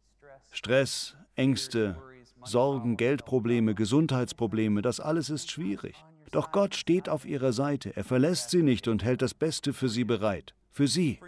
Stress, 0.54 1.16
Ängste, 1.34 1.96
Sorgen, 2.44 2.96
Geldprobleme, 2.96 3.74
Gesundheitsprobleme, 3.74 4.82
das 4.82 5.00
alles 5.00 5.28
ist 5.28 5.50
schwierig. 5.50 5.96
Doch 6.30 6.52
Gott 6.52 6.76
steht 6.76 7.08
auf 7.08 7.26
ihrer 7.26 7.52
Seite. 7.52 7.96
Er 7.96 8.04
verlässt 8.04 8.50
sie 8.50 8.62
nicht 8.62 8.86
und 8.86 9.02
hält 9.02 9.20
das 9.20 9.34
Beste 9.34 9.72
für 9.72 9.88
sie 9.88 10.04
bereit. 10.04 10.54
Für 10.70 10.86
sie. 10.86 11.18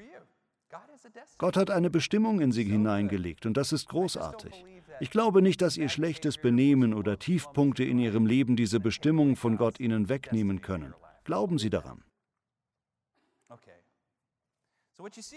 Gott 1.38 1.56
hat 1.56 1.70
eine 1.72 1.90
Bestimmung 1.90 2.40
in 2.40 2.52
sie 2.52 2.62
hineingelegt 2.62 3.46
und 3.46 3.56
das 3.56 3.72
ist 3.72 3.88
großartig. 3.88 4.64
Ich 5.00 5.10
glaube 5.10 5.42
nicht, 5.42 5.60
dass 5.60 5.76
ihr 5.76 5.88
schlechtes 5.88 6.38
Benehmen 6.38 6.94
oder 6.94 7.18
Tiefpunkte 7.18 7.82
in 7.82 7.98
ihrem 7.98 8.26
Leben 8.26 8.54
diese 8.54 8.78
Bestimmung 8.78 9.34
von 9.34 9.56
Gott 9.56 9.80
ihnen 9.80 10.08
wegnehmen 10.08 10.60
können. 10.62 10.94
Glauben 11.24 11.58
Sie 11.58 11.70
daran. 11.70 12.04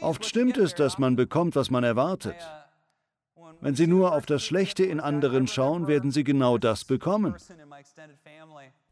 Oft 0.02 0.26
stimmt 0.26 0.58
es, 0.58 0.76
dass 0.76 1.00
man 1.00 1.16
bekommt, 1.16 1.56
was 1.56 1.72
man 1.72 1.84
erwartet. 1.84 2.38
Wenn 3.62 3.76
Sie 3.76 3.88
nur 3.88 4.14
auf 4.14 4.26
das 4.26 4.44
Schlechte 4.44 4.84
in 4.84 5.00
anderen 5.00 5.48
schauen, 5.48 5.88
werden 5.88 6.12
Sie 6.12 6.24
genau 6.24 6.58
das 6.58 6.86
bekommen. 6.86 7.36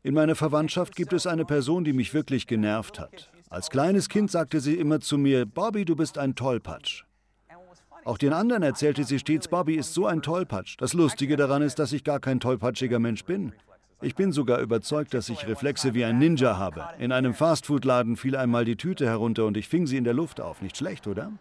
In 0.04 0.14
meiner 0.14 0.36
Verwandtschaft 0.36 0.96
gibt 0.96 1.14
es 1.14 1.28
eine 1.28 1.46
Person, 1.46 1.84
die 1.84 1.94
mich 1.94 2.14
wirklich 2.14 2.48
genervt 2.48 3.00
hat. 3.00 3.30
Als 3.50 3.70
kleines 3.70 4.10
Kind 4.10 4.30
sagte 4.30 4.60
sie 4.60 4.76
immer 4.76 5.00
zu 5.00 5.18
mir, 5.18 5.46
Bobby, 5.46 5.86
du 5.86 5.96
bist 5.96 6.18
ein 6.18 6.36
Tollpatsch. 6.36 7.04
Auch 8.04 8.18
den 8.18 8.34
anderen 8.34 8.64
erzählte 8.64 9.04
sie 9.04 9.20
stets, 9.20 9.48
Bobby 9.48 9.76
ist 9.76 9.94
so 9.94 10.06
ein 10.06 10.22
Tollpatsch. 10.22 10.76
Das 10.80 10.94
Lustige 10.94 11.36
daran 11.36 11.62
ist, 11.62 11.80
dass 11.80 11.92
ich 11.92 12.04
gar 12.04 12.20
kein 12.20 12.40
tollpatschiger 12.40 13.00
Mensch 13.00 13.26
bin. 13.26 13.54
Ich 14.02 14.16
bin 14.16 14.32
sogar 14.32 14.60
überzeugt, 14.60 15.14
dass 15.14 15.28
ich 15.28 15.48
Reflexe 15.48 15.94
wie 15.94 16.06
ein 16.06 16.20
Ninja 16.20 16.58
habe. 16.58 16.88
In 17.00 17.12
einem 17.12 17.34
Fastfood-Laden 17.34 18.16
fiel 18.16 18.36
einmal 18.36 18.64
die 18.64 18.76
Tüte 18.76 19.06
herunter 19.08 19.46
und 19.46 19.58
ich 19.58 19.68
fing 19.68 19.88
sie 19.88 19.98
in 19.98 20.04
der 20.04 20.14
Luft 20.14 20.40
auf. 20.40 20.62
Nicht 20.62 20.78
schlecht, 20.78 21.08
oder? 21.08 21.32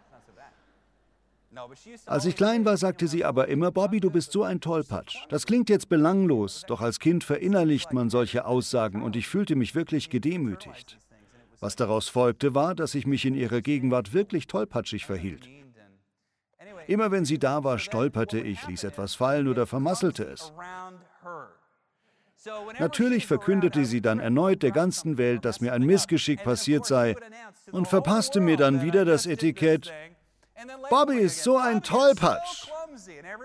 Als 2.07 2.25
ich 2.25 2.37
klein 2.37 2.65
war, 2.65 2.77
sagte 2.77 3.09
sie 3.09 3.25
aber 3.25 3.49
immer, 3.49 3.71
Bobby, 3.71 4.01
du 4.01 4.11
bist 4.11 4.33
so 4.33 4.43
ein 4.43 4.61
Tollpatsch. 4.61 5.17
Das 5.29 5.47
klingt 5.47 5.69
jetzt 5.69 5.89
belanglos, 5.89 6.63
doch 6.67 6.81
als 6.81 6.99
Kind 6.99 7.25
verinnerlicht 7.25 7.93
man 7.93 8.11
solche 8.11 8.45
Aussagen 8.45 9.03
und 9.03 9.17
ich 9.17 9.29
fühlte 9.29 9.57
mich 9.57 9.75
wirklich 9.75 10.11
gedemütigt. 10.11 10.99
Was 11.61 11.77
daraus 11.77 12.09
folgte, 12.09 12.55
war, 12.55 12.75
dass 12.75 12.95
ich 12.95 13.07
mich 13.07 13.25
in 13.25 13.35
ihrer 13.35 13.63
Gegenwart 13.63 14.13
wirklich 14.13 14.47
tollpatschig 14.47 15.07
verhielt. 15.07 15.49
Immer 16.87 17.11
wenn 17.11 17.25
sie 17.25 17.39
da 17.39 17.65
war, 17.65 17.79
stolperte 17.79 18.39
ich, 18.39 18.67
ließ 18.67 18.85
etwas 18.85 19.15
fallen 19.15 19.49
oder 19.49 19.67
vermasselte 19.67 20.25
es. 20.25 20.53
Natürlich 22.79 23.27
verkündete 23.27 23.85
sie 23.85 24.01
dann 24.01 24.21
erneut 24.21 24.63
der 24.63 24.71
ganzen 24.71 25.19
Welt, 25.19 25.45
dass 25.45 25.61
mir 25.61 25.73
ein 25.73 25.83
Missgeschick 25.83 26.45
passiert 26.45 26.87
sei 26.87 27.17
und 27.73 27.89
verpasste 27.89 28.41
mir 28.41 28.57
dann 28.57 28.83
wieder 28.83 29.05
das 29.05 29.27
Etikett, 29.27 29.93
Bobby 30.91 31.19
ist 31.19 31.43
so 31.43 31.59
ein 31.59 31.83
Tollpatsch. 31.83 32.69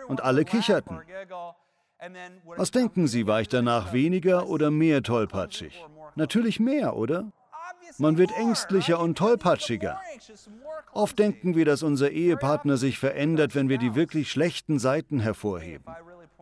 Und 0.07 0.21
alle 0.21 0.45
kicherten. 0.45 0.99
Was 2.55 2.71
denken 2.71 3.07
Sie, 3.07 3.27
war 3.27 3.41
ich 3.41 3.49
danach 3.49 3.93
weniger 3.93 4.47
oder 4.47 4.71
mehr 4.71 5.03
tollpatschig? 5.03 5.85
Natürlich 6.15 6.59
mehr, 6.59 6.95
oder? 6.95 7.31
Man 7.97 8.17
wird 8.17 8.31
ängstlicher 8.37 8.99
und 8.99 9.17
tollpatschiger. 9.17 9.99
Oft 10.93 11.19
denken 11.19 11.55
wir, 11.55 11.65
dass 11.65 11.83
unser 11.83 12.11
Ehepartner 12.11 12.77
sich 12.77 12.97
verändert, 12.97 13.53
wenn 13.53 13.69
wir 13.69 13.77
die 13.77 13.95
wirklich 13.95 14.31
schlechten 14.31 14.79
Seiten 14.79 15.19
hervorheben. 15.19 15.85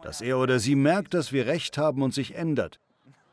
Dass 0.01 0.21
er 0.21 0.37
oder 0.37 0.59
sie 0.59 0.75
merkt, 0.75 1.13
dass 1.13 1.33
wir 1.33 1.47
recht 1.47 1.77
haben 1.77 2.03
und 2.03 2.13
sich 2.13 2.35
ändert. 2.35 2.79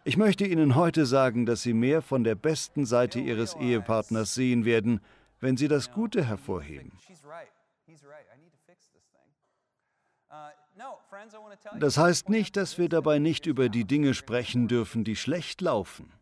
Ich 0.04 0.16
möchte 0.16 0.46
Ihnen 0.46 0.76
heute 0.76 1.04
sagen, 1.04 1.46
dass 1.46 1.62
Sie 1.62 1.74
mehr 1.74 2.00
von 2.00 2.22
der 2.22 2.36
besten 2.36 2.86
Seite 2.86 3.18
Ihres 3.18 3.54
Ehepartners 3.54 4.34
sehen 4.34 4.64
werden, 4.64 5.00
wenn 5.46 5.56
Sie 5.56 5.68
das 5.68 5.92
Gute 5.92 6.24
hervorheben. 6.24 6.90
Das 11.78 11.98
heißt 11.98 12.28
nicht, 12.28 12.56
dass 12.56 12.78
wir 12.78 12.88
dabei 12.88 13.20
nicht 13.20 13.46
über 13.46 13.68
die 13.68 13.84
Dinge 13.84 14.14
sprechen 14.14 14.66
dürfen, 14.66 15.04
die 15.04 15.14
schlecht 15.14 15.60
laufen. 15.60 16.12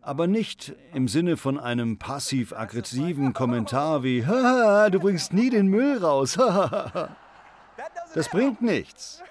Aber 0.00 0.26
nicht 0.26 0.74
im 0.94 1.08
Sinne 1.08 1.36
von 1.36 1.60
einem 1.60 1.98
passiv-aggressiven 1.98 3.34
Kommentar 3.34 4.02
wie, 4.02 4.22
du 4.22 4.98
bringst 4.98 5.34
nie 5.34 5.50
den 5.50 5.66
Müll 5.66 5.98
raus. 5.98 6.32
das 8.14 8.30
bringt 8.30 8.62
nichts. 8.62 9.22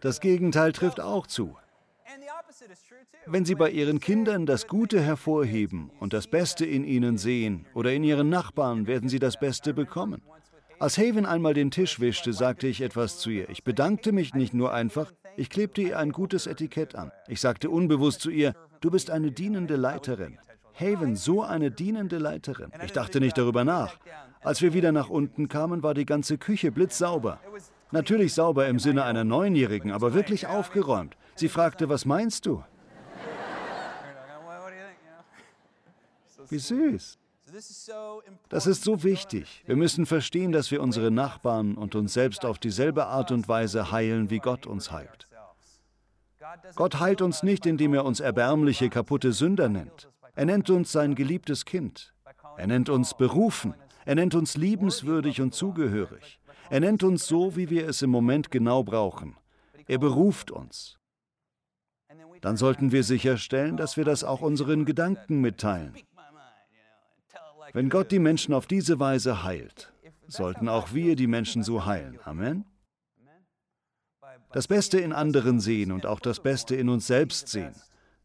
Das 0.00 0.20
Gegenteil 0.20 0.72
trifft 0.72 0.98
auch 0.98 1.26
zu. 1.26 1.58
Wenn 3.26 3.44
Sie 3.44 3.54
bei 3.54 3.70
Ihren 3.70 4.00
Kindern 4.00 4.46
das 4.46 4.66
Gute 4.66 5.00
hervorheben 5.00 5.90
und 6.00 6.12
das 6.12 6.26
Beste 6.26 6.64
in 6.64 6.84
ihnen 6.84 7.18
sehen 7.18 7.66
oder 7.74 7.92
in 7.92 8.04
Ihren 8.04 8.28
Nachbarn, 8.28 8.86
werden 8.86 9.08
Sie 9.08 9.18
das 9.18 9.38
Beste 9.38 9.74
bekommen. 9.74 10.22
Als 10.80 10.96
Haven 10.96 11.26
einmal 11.26 11.54
den 11.54 11.70
Tisch 11.70 11.98
wischte, 11.98 12.32
sagte 12.32 12.68
ich 12.68 12.80
etwas 12.80 13.18
zu 13.18 13.30
ihr. 13.30 13.48
Ich 13.50 13.64
bedankte 13.64 14.12
mich 14.12 14.34
nicht 14.34 14.54
nur 14.54 14.72
einfach, 14.72 15.12
ich 15.36 15.50
klebte 15.50 15.82
ihr 15.82 15.98
ein 15.98 16.12
gutes 16.12 16.46
Etikett 16.46 16.94
an. 16.94 17.10
Ich 17.26 17.40
sagte 17.40 17.68
unbewusst 17.68 18.20
zu 18.20 18.30
ihr, 18.30 18.54
du 18.80 18.90
bist 18.90 19.10
eine 19.10 19.32
dienende 19.32 19.76
Leiterin. 19.76 20.38
Haven, 20.74 21.16
so 21.16 21.42
eine 21.42 21.72
dienende 21.72 22.18
Leiterin. 22.18 22.70
Ich 22.84 22.92
dachte 22.92 23.18
nicht 23.18 23.36
darüber 23.36 23.64
nach. 23.64 23.98
Als 24.40 24.62
wir 24.62 24.72
wieder 24.72 24.92
nach 24.92 25.10
unten 25.10 25.48
kamen, 25.48 25.82
war 25.82 25.94
die 25.94 26.06
ganze 26.06 26.38
Küche 26.38 26.70
blitzsauber. 26.70 27.40
Natürlich 27.90 28.34
sauber 28.34 28.68
im 28.68 28.78
Sinne 28.78 29.04
einer 29.04 29.24
Neunjährigen, 29.24 29.90
aber 29.90 30.14
wirklich 30.14 30.46
aufgeräumt. 30.46 31.16
Sie 31.38 31.48
fragte, 31.48 31.88
was 31.88 32.04
meinst 32.04 32.46
du? 32.46 32.64
Wie 36.48 36.58
süß. 36.58 37.16
Das 38.48 38.66
ist 38.66 38.82
so 38.82 39.04
wichtig. 39.04 39.62
Wir 39.64 39.76
müssen 39.76 40.04
verstehen, 40.04 40.50
dass 40.50 40.72
wir 40.72 40.82
unsere 40.82 41.12
Nachbarn 41.12 41.76
und 41.76 41.94
uns 41.94 42.12
selbst 42.12 42.44
auf 42.44 42.58
dieselbe 42.58 43.06
Art 43.06 43.30
und 43.30 43.46
Weise 43.46 43.92
heilen, 43.92 44.30
wie 44.30 44.40
Gott 44.40 44.66
uns 44.66 44.90
heilt. 44.90 45.28
Gott 46.74 46.98
heilt 46.98 47.22
uns 47.22 47.44
nicht, 47.44 47.66
indem 47.66 47.94
er 47.94 48.04
uns 48.04 48.18
erbärmliche, 48.18 48.90
kaputte 48.90 49.32
Sünder 49.32 49.68
nennt. 49.68 50.08
Er 50.34 50.44
nennt 50.44 50.70
uns 50.70 50.90
sein 50.90 51.14
geliebtes 51.14 51.64
Kind. 51.64 52.12
Er 52.56 52.66
nennt 52.66 52.88
uns 52.88 53.16
berufen. 53.16 53.74
Er 54.04 54.16
nennt 54.16 54.34
uns 54.34 54.56
liebenswürdig 54.56 55.40
und 55.40 55.54
zugehörig. 55.54 56.40
Er 56.68 56.80
nennt 56.80 57.04
uns 57.04 57.28
so, 57.28 57.54
wie 57.54 57.70
wir 57.70 57.88
es 57.88 58.02
im 58.02 58.10
Moment 58.10 58.50
genau 58.50 58.82
brauchen. 58.82 59.36
Er 59.86 59.98
beruft 59.98 60.50
uns. 60.50 60.98
Dann 62.40 62.56
sollten 62.56 62.92
wir 62.92 63.04
sicherstellen, 63.04 63.76
dass 63.76 63.96
wir 63.96 64.04
das 64.04 64.24
auch 64.24 64.40
unseren 64.40 64.84
Gedanken 64.84 65.40
mitteilen. 65.40 65.94
Wenn 67.72 67.90
Gott 67.90 68.10
die 68.10 68.18
Menschen 68.18 68.54
auf 68.54 68.66
diese 68.66 68.98
Weise 68.98 69.42
heilt, 69.42 69.92
sollten 70.26 70.68
auch 70.68 70.92
wir 70.92 71.16
die 71.16 71.26
Menschen 71.26 71.62
so 71.62 71.84
heilen. 71.84 72.18
Amen. 72.24 72.64
Das 74.52 74.66
Beste 74.66 74.98
in 74.98 75.12
anderen 75.12 75.60
sehen 75.60 75.92
und 75.92 76.06
auch 76.06 76.20
das 76.20 76.40
Beste 76.40 76.74
in 76.74 76.88
uns 76.88 77.06
selbst 77.06 77.48
sehen. 77.48 77.74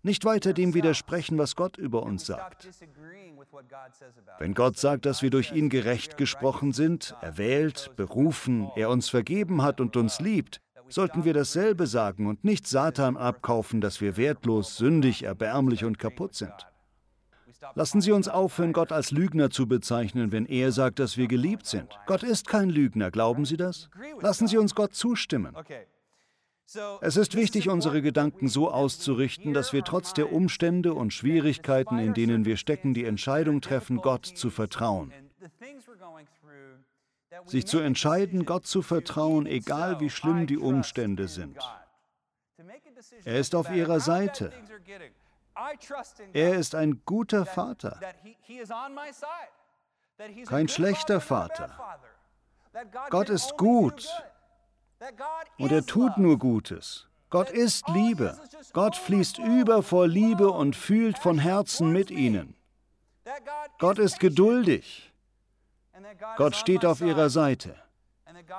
Nicht 0.01 0.25
weiter 0.25 0.53
dem 0.53 0.74
widersprechen, 0.74 1.38
was 1.38 1.55
Gott 1.55 1.77
über 1.77 2.03
uns 2.03 2.25
sagt. 2.25 2.70
Wenn 4.39 4.53
Gott 4.53 4.77
sagt, 4.77 5.05
dass 5.05 5.22
wir 5.22 5.29
durch 5.29 5.51
ihn 5.51 5.70
gerecht 5.70 6.17
gesprochen 6.17 6.74
sind, 6.74 7.15
erwählt, 7.22 7.91
berufen, 7.96 8.70
er 8.75 8.89
uns 8.89 9.10
vergeben 9.10 9.62
hat 9.62 9.79
und 9.79 9.96
uns 9.96 10.20
liebt, 10.20 10.62
sollten 10.94 11.26
wir 11.26 11.34
dasselbe 11.34 11.88
sagen 11.88 12.28
und 12.28 12.44
nicht 12.44 12.68
Satan 12.68 13.18
abkaufen, 13.18 13.82
dass 13.82 14.00
wir 14.00 14.16
wertlos, 14.16 14.78
sündig, 14.78 15.24
erbärmlich 15.24 15.86
und 15.86 15.98
kaputt 15.98 16.36
sind. 16.36 16.54
Lassen 17.76 18.02
Sie 18.02 18.12
uns 18.12 18.28
aufhören, 18.28 18.74
Gott 18.74 18.92
als 18.92 19.12
Lügner 19.12 19.50
zu 19.50 19.68
bezeichnen, 19.68 20.32
wenn 20.32 20.46
er 20.46 20.72
sagt, 20.72 21.00
dass 21.00 21.18
wir 21.18 21.28
geliebt 21.28 21.66
sind. 21.66 21.88
Gott 22.06 22.24
ist 22.24 22.48
kein 22.48 22.70
Lügner, 22.70 23.10
glauben 23.10 23.46
Sie 23.46 23.58
das? 23.58 23.90
Lassen 24.20 24.48
Sie 24.48 24.58
uns 24.58 24.76
Gott 24.76 24.94
zustimmen. 24.94 25.56
Es 27.02 27.18
ist 27.18 27.36
wichtig, 27.36 27.70
unsere 27.70 28.02
Gedanken 28.02 28.48
so 28.48 28.72
auszurichten, 28.72 29.54
dass 29.54 29.74
wir 29.74 29.84
trotz 29.84 30.14
der 30.14 30.32
Umstände 30.32 30.94
und 30.94 31.14
Schwierigkeiten, 31.14 32.00
in 32.00 32.14
denen 32.14 32.46
wir 32.46 32.58
stecken, 32.58 32.94
die 32.94 33.06
Entscheidung 33.06 33.62
treffen, 33.62 33.98
Gott 33.98 34.26
zu 34.26 34.50
vertrauen. 34.50 35.12
Sich 37.46 37.66
zu 37.68 37.80
entscheiden, 37.80 38.46
Gott 38.46 38.66
zu 38.66 38.82
vertrauen, 38.82 39.46
egal 39.46 40.00
wie 40.00 40.10
schlimm 40.10 40.48
die 40.48 40.58
Umstände 40.58 41.28
sind. 41.28 41.58
Er 43.25 43.40
ist 43.40 43.56
auf 43.56 43.70
ihrer 43.72 44.00
Seite. 44.00 44.52
Er 46.34 46.56
ist 46.56 46.75
ein 46.75 47.02
guter 47.06 47.46
Vater, 47.46 48.00
kein 50.48 50.68
schlechter 50.68 51.22
Vater. 51.22 51.78
Gott 53.10 53.30
ist 53.30 53.58
gut 53.58 54.10
und 55.58 55.72
er 55.72 55.86
tut 55.86 56.18
nur 56.18 56.40
Gutes. 56.40 57.08
Gott 57.30 57.50
ist 57.50 57.88
Liebe. 57.90 58.40
Gott 58.74 58.96
fließt 58.96 59.40
über 59.40 59.82
vor 59.82 60.08
Liebe 60.08 60.50
und 60.50 60.75
fühlt 60.75 61.18
von 61.18 61.40
Herzen 61.40 61.92
mit 61.92 62.12
ihnen. 62.12 62.56
Gott 63.80 64.00
ist 64.00 64.20
geduldig. 64.20 65.12
Gott 66.38 66.55
steht 66.55 66.86
auf 66.86 67.01
ihrer 67.01 67.29
Seite. 67.29 67.75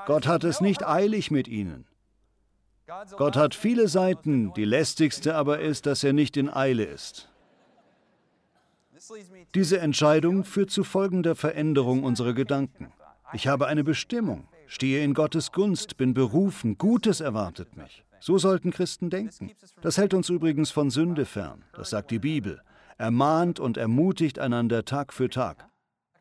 Gott 0.07 0.27
hat 0.27 0.45
es 0.45 0.61
nicht 0.61 0.87
eilig 0.87 1.31
mit 1.31 1.49
ihnen. 1.49 1.87
Gott 3.17 3.37
hat 3.37 3.55
viele 3.55 3.89
Seiten, 3.89 4.53
die 4.55 4.65
lästigste 4.65 5.35
aber 5.35 5.61
ist, 5.61 5.87
dass 5.87 6.05
er 6.05 6.13
nicht 6.13 6.37
in 6.37 6.51
Eile 6.51 6.85
ist. 6.85 7.31
Diese 9.55 9.79
Entscheidung 9.81 10.45
führt 10.45 10.71
zu 10.71 10.85
folgender 10.85 11.35
Veränderung 11.35 12.05
unserer 12.05 12.33
Gedanken. 12.35 12.93
Ich 13.33 13.49
habe 13.49 13.67
eine 13.67 13.85
Bestimmung, 13.85 14.49
stehe 14.67 15.03
in 15.03 15.15
Gottes 15.15 15.53
Gunst, 15.53 15.97
bin 15.97 16.15
berufen, 16.15 16.79
Gutes 16.79 17.21
erwartet 17.21 17.77
mich. 17.77 18.05
So 18.21 18.39
sollten 18.39 18.71
Christen 18.71 19.11
denken. 19.11 19.51
Das 19.83 19.99
hält 19.99 20.15
uns 20.15 20.29
übrigens 20.29 20.71
von 20.71 20.91
Sünde 20.91 21.27
fern, 21.27 21.65
das 21.75 21.91
sagt 21.91 22.11
die 22.11 22.19
Bibel. 22.19 22.63
Ermahnt 22.97 23.61
und 23.61 23.77
ermutigt 23.77 24.39
einander 24.39 24.85
Tag 24.85 25.13
für 25.13 25.29
Tag. 25.29 25.69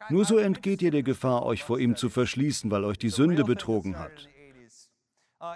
Nur 0.10 0.25
so 0.25 0.38
entgeht 0.38 0.81
ihr 0.81 0.91
der 0.91 1.03
Gefahr, 1.03 1.45
euch 1.45 1.63
vor 1.63 1.79
ihm 1.79 1.95
zu 1.95 2.10
verschließen, 2.10 2.69
weil 2.72 2.83
euch 2.83 2.98
die 2.98 3.10
Sünde 3.10 3.43
betrogen 3.43 3.98
hat. 4.00 4.29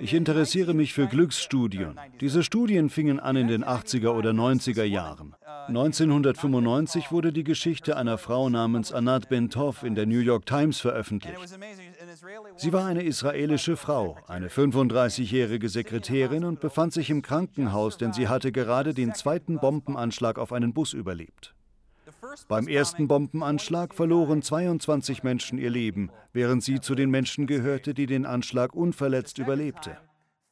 Ich 0.01 0.13
interessiere 0.13 0.74
mich 0.74 0.94
für 0.94 1.08
Glücksstudien. 1.08 1.98
Diese 2.20 2.44
Studien 2.44 2.89
fingen 2.89 3.22
an 3.22 3.38
in 3.38 3.48
den 3.48 3.63
80er 3.63 4.10
oder 4.10 4.32
90er 4.32 4.84
Jahren. 4.84 5.34
1995 5.70 7.12
wurde 7.12 7.32
die 7.32 7.46
Geschichte 7.46 7.95
einer 7.95 8.17
Frau 8.17 8.50
namens 8.50 8.91
Anat 8.91 9.30
Bentov 9.30 9.84
in 9.84 9.95
der 9.95 10.06
New 10.06 10.19
York 10.19 10.45
Times 10.45 10.82
veröffentlicht. 10.82 11.38
Sie 12.58 12.74
war 12.74 12.86
eine 12.86 13.04
israelische 13.04 13.78
Frau, 13.78 14.17
eine 14.28 14.50
35-jährige 14.50 15.69
Sekretärin 15.69 16.43
und 16.43 16.60
befand 16.60 16.91
sich 16.91 17.10
im 17.10 17.21
Krankenhaus, 17.21 17.98
denn 17.98 18.12
sie 18.12 18.28
hatte 18.28 18.52
gerade 18.52 18.93
den 18.93 19.13
zweiten 19.13 19.58
Bombenanschlag 19.60 20.38
auf 20.38 20.52
einen 20.52 20.74
Bus 20.74 20.91
überlebt. 20.91 21.54
Beim 22.48 22.68
ersten 22.68 23.08
Bombenanschlag 23.08 23.94
verloren 23.94 24.42
22 24.42 25.24
Menschen 25.24 25.58
ihr 25.58 25.70
Leben, 25.70 26.12
während 26.34 26.63
sie 26.63 26.80
zu 26.80 26.96
den 26.96 27.10
Menschen 27.10 27.48
gehörte, 27.48 27.94
die 27.94 28.06
den 28.06 28.26
Anschlag 28.26 28.74
unverletzt 28.74 29.38
überlebte. 29.38 29.98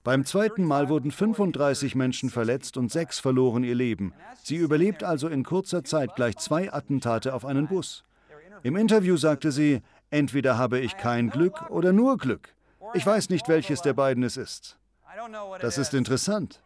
Beim 0.04 0.24
zweiten 0.24 0.64
Mal 0.64 0.88
wurden 0.90 1.12
35 1.12 1.96
Menschen 1.96 2.30
verletzt 2.30 2.78
und 2.78 2.92
sechs 2.92 3.20
verloren 3.20 3.64
ihr 3.64 3.74
Leben. 3.74 4.14
Sie 4.44 4.58
überlebt 4.58 5.04
also 5.04 5.28
in 5.28 5.44
kurzer 5.44 5.84
Zeit 5.84 6.16
gleich 6.16 6.38
zwei 6.38 6.72
Attentate 6.72 7.34
auf 7.34 7.44
einen 7.44 7.68
Bus. 7.68 8.04
Im 8.62 8.76
Interview 8.76 9.18
sagte 9.18 9.52
sie, 9.52 9.82
entweder 10.12 10.58
habe 10.58 10.80
ich 10.80 10.98
kein 10.98 11.30
Glück 11.30 11.72
oder 11.72 11.92
nur 11.92 12.18
Glück. 12.18 12.54
Ich 12.94 13.06
weiß 13.06 13.30
nicht, 13.30 13.48
welches 13.48 13.82
der 13.82 13.94
beiden 13.94 14.24
es 14.24 14.38
ist. 14.38 14.78
Das 15.60 15.78
ist 15.78 15.94
interessant. 15.94 16.62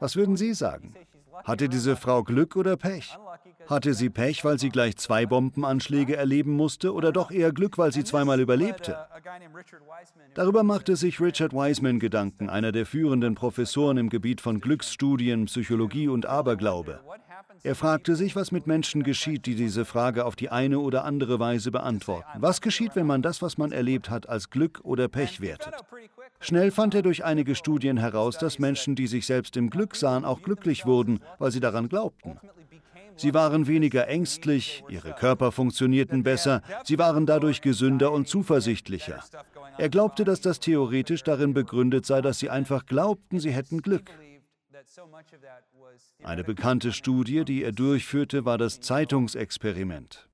Was 0.00 0.16
würden 0.16 0.36
Sie 0.36 0.54
sagen? 0.54 0.94
Hatte 1.42 1.68
diese 1.68 1.96
Frau 1.96 2.22
Glück 2.22 2.56
oder 2.56 2.76
Pech? 2.76 3.16
Hatte 3.66 3.94
sie 3.94 4.10
Pech, 4.10 4.44
weil 4.44 4.58
sie 4.58 4.68
gleich 4.68 4.96
zwei 4.96 5.26
Bombenanschläge 5.26 6.16
erleben 6.16 6.52
musste 6.52 6.92
oder 6.92 7.12
doch 7.12 7.30
eher 7.30 7.52
Glück, 7.52 7.76
weil 7.78 7.92
sie 7.92 8.04
zweimal 8.04 8.40
überlebte? 8.40 8.96
Darüber 10.34 10.62
machte 10.62 10.96
sich 10.96 11.20
Richard 11.20 11.52
Wiseman 11.52 11.98
Gedanken, 11.98 12.48
einer 12.48 12.72
der 12.72 12.86
führenden 12.86 13.34
Professoren 13.34 13.96
im 13.96 14.10
Gebiet 14.10 14.40
von 14.40 14.60
Glücksstudien, 14.60 15.46
Psychologie 15.46 16.08
und 16.08 16.26
Aberglaube. 16.26 17.00
Er 17.62 17.74
fragte 17.74 18.14
sich, 18.14 18.36
was 18.36 18.52
mit 18.52 18.66
Menschen 18.66 19.02
geschieht, 19.02 19.46
die 19.46 19.54
diese 19.54 19.84
Frage 19.84 20.26
auf 20.26 20.36
die 20.36 20.50
eine 20.50 20.78
oder 20.78 21.04
andere 21.04 21.38
Weise 21.38 21.70
beantworten. 21.70 22.28
Was 22.36 22.60
geschieht, 22.60 22.94
wenn 22.94 23.06
man 23.06 23.22
das, 23.22 23.42
was 23.42 23.58
man 23.58 23.72
erlebt 23.72 24.10
hat, 24.10 24.28
als 24.28 24.50
Glück 24.50 24.80
oder 24.82 25.08
Pech 25.08 25.40
wertet? 25.40 25.74
Schnell 26.44 26.70
fand 26.70 26.94
er 26.94 27.00
durch 27.00 27.24
einige 27.24 27.54
Studien 27.54 27.96
heraus, 27.96 28.36
dass 28.36 28.58
Menschen, 28.58 28.94
die 28.94 29.06
sich 29.06 29.24
selbst 29.24 29.56
im 29.56 29.70
Glück 29.70 29.96
sahen, 29.96 30.26
auch 30.26 30.42
glücklich 30.42 30.84
wurden, 30.84 31.20
weil 31.38 31.50
sie 31.50 31.60
daran 31.60 31.88
glaubten. 31.88 32.38
Sie 33.16 33.32
waren 33.32 33.66
weniger 33.66 34.08
ängstlich, 34.08 34.84
ihre 34.90 35.14
Körper 35.14 35.52
funktionierten 35.52 36.22
besser, 36.22 36.60
sie 36.84 36.98
waren 36.98 37.24
dadurch 37.24 37.62
gesünder 37.62 38.12
und 38.12 38.28
zuversichtlicher. 38.28 39.24
Er 39.78 39.88
glaubte, 39.88 40.24
dass 40.24 40.42
das 40.42 40.60
theoretisch 40.60 41.22
darin 41.22 41.54
begründet 41.54 42.04
sei, 42.04 42.20
dass 42.20 42.40
sie 42.40 42.50
einfach 42.50 42.84
glaubten, 42.84 43.40
sie 43.40 43.52
hätten 43.52 43.80
Glück. 43.80 44.10
Eine 46.22 46.44
bekannte 46.44 46.92
Studie, 46.92 47.46
die 47.46 47.62
er 47.62 47.72
durchführte, 47.72 48.44
war 48.44 48.58
das 48.58 48.80
Zeitungsexperiment. 48.80 50.28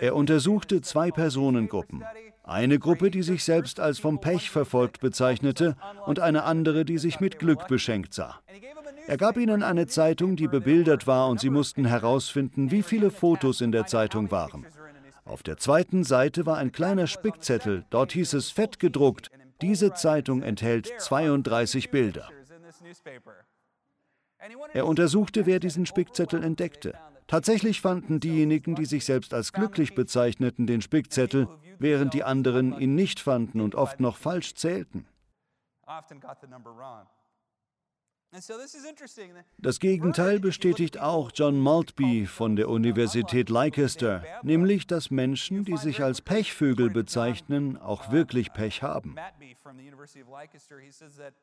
Er 0.00 0.14
untersuchte 0.14 0.80
zwei 0.80 1.10
Personengruppen. 1.10 2.04
Eine 2.44 2.78
Gruppe, 2.78 3.10
die 3.10 3.22
sich 3.22 3.42
selbst 3.42 3.80
als 3.80 3.98
vom 3.98 4.20
Pech 4.20 4.50
verfolgt 4.50 5.00
bezeichnete 5.00 5.76
und 6.06 6.20
eine 6.20 6.44
andere, 6.44 6.84
die 6.84 6.98
sich 6.98 7.18
mit 7.18 7.38
Glück 7.40 7.66
beschenkt 7.66 8.14
sah. 8.14 8.40
Er 9.08 9.16
gab 9.16 9.36
ihnen 9.36 9.62
eine 9.62 9.86
Zeitung, 9.86 10.36
die 10.36 10.46
bebildert 10.46 11.06
war 11.06 11.28
und 11.28 11.40
sie 11.40 11.50
mussten 11.50 11.84
herausfinden, 11.84 12.70
wie 12.70 12.82
viele 12.82 13.10
Fotos 13.10 13.60
in 13.60 13.72
der 13.72 13.86
Zeitung 13.86 14.30
waren. 14.30 14.66
Auf 15.24 15.42
der 15.42 15.56
zweiten 15.56 16.04
Seite 16.04 16.46
war 16.46 16.56
ein 16.56 16.70
kleiner 16.70 17.08
Spickzettel, 17.08 17.84
dort 17.90 18.12
hieß 18.12 18.34
es 18.34 18.50
fett 18.50 18.78
gedruckt, 18.78 19.30
diese 19.60 19.94
Zeitung 19.94 20.42
enthält 20.42 20.92
32 20.98 21.90
Bilder. 21.90 22.28
Er 24.72 24.86
untersuchte, 24.86 25.46
wer 25.46 25.58
diesen 25.58 25.86
Spickzettel 25.86 26.44
entdeckte. 26.44 26.94
Tatsächlich 27.26 27.80
fanden 27.80 28.20
diejenigen, 28.20 28.76
die 28.76 28.84
sich 28.84 29.04
selbst 29.04 29.34
als 29.34 29.52
glücklich 29.52 29.94
bezeichneten, 29.94 30.66
den 30.66 30.80
Spickzettel, 30.80 31.48
während 31.78 32.14
die 32.14 32.22
anderen 32.22 32.78
ihn 32.78 32.94
nicht 32.94 33.18
fanden 33.18 33.60
und 33.60 33.74
oft 33.74 33.98
noch 33.98 34.16
falsch 34.16 34.54
zählten. 34.54 35.06
Das 39.58 39.80
Gegenteil 39.80 40.40
bestätigt 40.40 40.98
auch 40.98 41.30
John 41.34 41.58
Maltby 41.58 42.26
von 42.26 42.56
der 42.56 42.68
Universität 42.68 43.48
Leicester, 43.48 44.22
nämlich 44.42 44.86
dass 44.86 45.10
Menschen, 45.10 45.64
die 45.64 45.76
sich 45.76 46.02
als 46.02 46.20
Pechvögel 46.20 46.90
bezeichnen, 46.90 47.76
auch 47.76 48.10
wirklich 48.10 48.52
Pech 48.52 48.82
haben. 48.82 49.16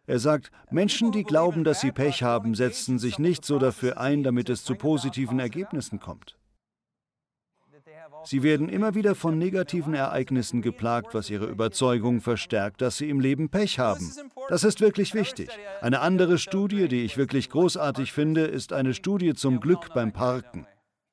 Er 0.05 0.19
sagt, 0.19 0.51
Menschen, 0.69 1.11
die 1.11 1.23
glauben, 1.23 1.63
dass 1.63 1.81
sie 1.81 1.91
Pech 1.91 2.23
haben, 2.23 2.55
setzen 2.55 2.99
sich 2.99 3.17
nicht 3.17 3.43
so 3.43 3.59
dafür 3.59 3.97
ein, 3.97 4.23
damit 4.23 4.49
es 4.49 4.63
zu 4.63 4.75
positiven 4.75 5.39
Ergebnissen 5.39 5.99
kommt. 5.99 6.37
Sie 8.25 8.43
werden 8.43 8.69
immer 8.69 8.95
wieder 8.95 9.15
von 9.15 9.37
negativen 9.37 9.93
Ereignissen 9.93 10.61
geplagt, 10.61 11.13
was 11.13 11.29
ihre 11.29 11.45
Überzeugung 11.45 12.21
verstärkt, 12.21 12.81
dass 12.81 12.97
sie 12.97 13.09
im 13.09 13.19
Leben 13.19 13.49
Pech 13.49 13.79
haben. 13.79 14.11
Das 14.49 14.63
ist 14.63 14.81
wirklich 14.81 15.13
wichtig. 15.13 15.49
Eine 15.81 15.99
andere 15.99 16.37
Studie, 16.37 16.87
die 16.87 17.03
ich 17.03 17.17
wirklich 17.17 17.49
großartig 17.49 18.11
finde, 18.11 18.41
ist 18.45 18.73
eine 18.73 18.93
Studie 18.93 19.33
zum 19.33 19.59
Glück 19.59 19.93
beim 19.93 20.11
Parken. 20.11 20.65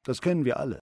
Das 0.05 0.20
kennen 0.20 0.44
wir 0.44 0.59
alle. 0.59 0.81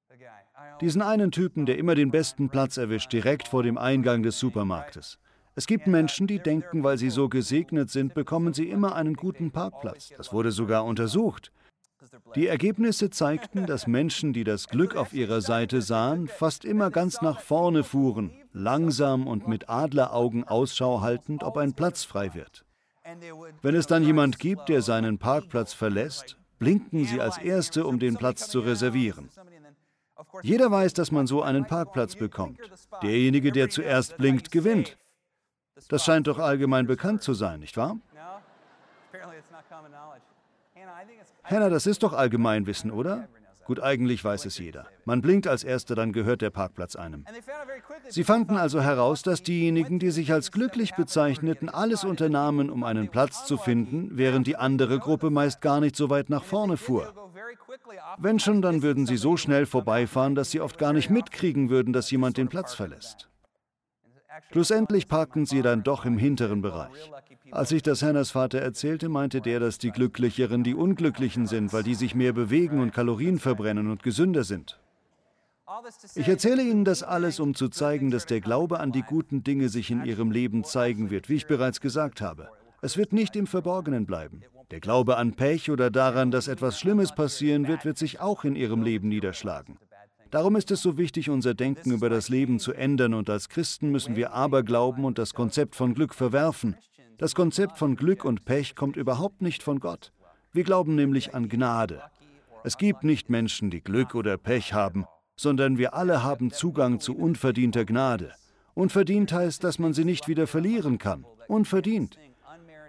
Diesen 0.80 1.02
einen 1.02 1.32
Typen, 1.32 1.66
der 1.66 1.78
immer 1.78 1.94
den 1.94 2.10
besten 2.10 2.50
Platz 2.50 2.76
erwischt, 2.76 3.12
direkt 3.12 3.48
vor 3.48 3.62
dem 3.62 3.78
Eingang 3.78 4.22
des 4.22 4.38
Supermarktes. 4.38 5.18
Es 5.56 5.66
gibt 5.66 5.88
Menschen, 5.88 6.28
die 6.28 6.38
denken, 6.38 6.84
weil 6.84 6.98
sie 6.98 7.10
so 7.10 7.28
gesegnet 7.28 7.90
sind, 7.90 8.14
bekommen 8.14 8.54
sie 8.54 8.70
immer 8.70 8.94
einen 8.94 9.14
guten 9.14 9.50
Parkplatz. 9.50 10.12
Das 10.16 10.32
wurde 10.32 10.52
sogar 10.52 10.84
untersucht. 10.84 11.50
Die 12.34 12.46
Ergebnisse 12.46 13.10
zeigten, 13.10 13.66
dass 13.66 13.86
Menschen, 13.86 14.32
die 14.32 14.44
das 14.44 14.68
Glück 14.68 14.96
auf 14.96 15.12
ihrer 15.12 15.40
Seite 15.40 15.82
sahen, 15.82 16.28
fast 16.28 16.64
immer 16.64 16.90
ganz 16.90 17.20
nach 17.22 17.40
vorne 17.40 17.82
fuhren, 17.82 18.30
langsam 18.52 19.26
und 19.26 19.48
mit 19.48 19.68
Adleraugen 19.68 20.44
Ausschau 20.44 21.00
haltend, 21.00 21.42
ob 21.42 21.56
ein 21.56 21.74
Platz 21.74 22.04
frei 22.04 22.34
wird. 22.34 22.64
Wenn 23.62 23.74
es 23.74 23.86
dann 23.86 24.04
jemand 24.04 24.38
gibt, 24.38 24.68
der 24.68 24.82
seinen 24.82 25.18
Parkplatz 25.18 25.72
verlässt, 25.72 26.36
blinken 26.58 27.04
sie 27.04 27.20
als 27.20 27.38
Erste, 27.38 27.86
um 27.86 27.98
den 27.98 28.16
Platz 28.16 28.48
zu 28.48 28.60
reservieren. 28.60 29.30
Jeder 30.42 30.70
weiß, 30.70 30.92
dass 30.94 31.10
man 31.10 31.26
so 31.26 31.42
einen 31.42 31.66
Parkplatz 31.66 32.16
bekommt. 32.16 32.58
Derjenige, 33.02 33.52
der 33.52 33.70
zuerst 33.70 34.16
blinkt, 34.16 34.50
gewinnt. 34.50 34.98
Das 35.88 36.04
scheint 36.04 36.26
doch 36.26 36.38
allgemein 36.38 36.86
bekannt 36.86 37.22
zu 37.22 37.34
sein, 37.34 37.60
nicht 37.60 37.76
wahr? 37.76 37.98
Hannah, 41.50 41.70
das 41.70 41.86
ist 41.86 42.02
doch 42.02 42.12
Allgemeinwissen, 42.12 42.90
oder? 42.90 43.28
Gut, 43.64 43.80
eigentlich 43.82 44.24
weiß 44.24 44.46
es 44.46 44.58
jeder. 44.58 44.86
Man 45.04 45.20
blinkt 45.20 45.46
als 45.46 45.62
Erster, 45.62 45.94
dann 45.94 46.12
gehört 46.12 46.40
der 46.40 46.48
Parkplatz 46.48 46.96
einem. 46.96 47.26
Sie 48.08 48.24
fanden 48.24 48.56
also 48.56 48.80
heraus, 48.80 49.22
dass 49.22 49.42
diejenigen, 49.42 49.98
die 49.98 50.10
sich 50.10 50.32
als 50.32 50.52
glücklich 50.52 50.94
bezeichneten, 50.94 51.68
alles 51.68 52.04
unternahmen, 52.04 52.70
um 52.70 52.82
einen 52.82 53.08
Platz 53.10 53.44
zu 53.44 53.58
finden, 53.58 54.10
während 54.12 54.46
die 54.46 54.56
andere 54.56 54.98
Gruppe 54.98 55.28
meist 55.28 55.60
gar 55.60 55.80
nicht 55.80 55.96
so 55.96 56.08
weit 56.08 56.30
nach 56.30 56.44
vorne 56.44 56.78
fuhr. 56.78 57.12
Wenn 58.16 58.38
schon, 58.38 58.62
dann 58.62 58.82
würden 58.82 59.06
sie 59.06 59.18
so 59.18 59.36
schnell 59.36 59.66
vorbeifahren, 59.66 60.34
dass 60.34 60.50
sie 60.50 60.60
oft 60.62 60.78
gar 60.78 60.94
nicht 60.94 61.10
mitkriegen 61.10 61.68
würden, 61.68 61.92
dass 61.92 62.10
jemand 62.10 62.38
den 62.38 62.48
Platz 62.48 62.74
verlässt. 62.74 63.28
Schlussendlich 64.50 65.08
parkten 65.08 65.46
sie 65.46 65.62
dann 65.62 65.82
doch 65.82 66.04
im 66.04 66.16
hinteren 66.16 66.62
Bereich. 66.62 67.10
Als 67.50 67.72
ich 67.72 67.82
das 67.82 68.02
Hannahs 68.02 68.30
Vater 68.30 68.60
erzählte, 68.60 69.08
meinte 69.08 69.40
der, 69.40 69.60
dass 69.60 69.78
die 69.78 69.90
Glücklicheren 69.90 70.64
die 70.64 70.74
Unglücklichen 70.74 71.46
sind, 71.46 71.72
weil 71.72 71.82
die 71.82 71.94
sich 71.94 72.14
mehr 72.14 72.32
bewegen 72.32 72.80
und 72.80 72.92
Kalorien 72.92 73.38
verbrennen 73.38 73.90
und 73.90 74.02
gesünder 74.02 74.44
sind. 74.44 74.78
Ich 76.14 76.28
erzähle 76.28 76.62
Ihnen 76.62 76.84
das 76.84 77.02
alles, 77.02 77.40
um 77.40 77.54
zu 77.54 77.68
zeigen, 77.68 78.10
dass 78.10 78.26
der 78.26 78.40
Glaube 78.40 78.80
an 78.80 78.92
die 78.92 79.02
guten 79.02 79.44
Dinge 79.44 79.68
sich 79.68 79.90
in 79.90 80.04
Ihrem 80.04 80.30
Leben 80.30 80.64
zeigen 80.64 81.10
wird, 81.10 81.28
wie 81.28 81.34
ich 81.34 81.46
bereits 81.46 81.80
gesagt 81.80 82.20
habe. 82.20 82.48
Es 82.80 82.96
wird 82.96 83.12
nicht 83.12 83.36
im 83.36 83.46
Verborgenen 83.46 84.06
bleiben. 84.06 84.42
Der 84.70 84.80
Glaube 84.80 85.16
an 85.16 85.34
Pech 85.34 85.70
oder 85.70 85.90
daran, 85.90 86.30
dass 86.30 86.48
etwas 86.48 86.78
Schlimmes 86.78 87.14
passieren 87.14 87.66
wird, 87.68 87.84
wird 87.84 87.98
sich 87.98 88.20
auch 88.20 88.44
in 88.44 88.56
Ihrem 88.56 88.82
Leben 88.82 89.08
niederschlagen. 89.08 89.78
Darum 90.30 90.56
ist 90.56 90.70
es 90.70 90.82
so 90.82 90.98
wichtig, 90.98 91.30
unser 91.30 91.54
Denken 91.54 91.90
über 91.90 92.10
das 92.10 92.28
Leben 92.28 92.58
zu 92.58 92.72
ändern 92.74 93.14
und 93.14 93.30
als 93.30 93.48
Christen 93.48 93.90
müssen 93.90 94.14
wir 94.14 94.32
Aberglauben 94.32 95.04
und 95.06 95.18
das 95.18 95.32
Konzept 95.32 95.74
von 95.74 95.94
Glück 95.94 96.14
verwerfen. 96.14 96.76
Das 97.18 97.34
Konzept 97.34 97.78
von 97.78 97.96
Glück 97.96 98.24
und 98.24 98.44
Pech 98.44 98.76
kommt 98.76 98.96
überhaupt 98.96 99.42
nicht 99.42 99.64
von 99.64 99.80
Gott. 99.80 100.12
Wir 100.52 100.62
glauben 100.62 100.94
nämlich 100.94 101.34
an 101.34 101.48
Gnade. 101.48 102.00
Es 102.62 102.78
gibt 102.78 103.02
nicht 103.02 103.28
Menschen, 103.28 103.70
die 103.70 103.82
Glück 103.82 104.14
oder 104.14 104.38
Pech 104.38 104.72
haben, 104.72 105.04
sondern 105.34 105.78
wir 105.78 105.94
alle 105.94 106.22
haben 106.22 106.52
Zugang 106.52 107.00
zu 107.00 107.16
unverdienter 107.16 107.84
Gnade. 107.84 108.32
Unverdient 108.74 109.32
heißt, 109.32 109.64
dass 109.64 109.80
man 109.80 109.94
sie 109.94 110.04
nicht 110.04 110.28
wieder 110.28 110.46
verlieren 110.46 110.98
kann. 110.98 111.26
Unverdient. 111.48 112.16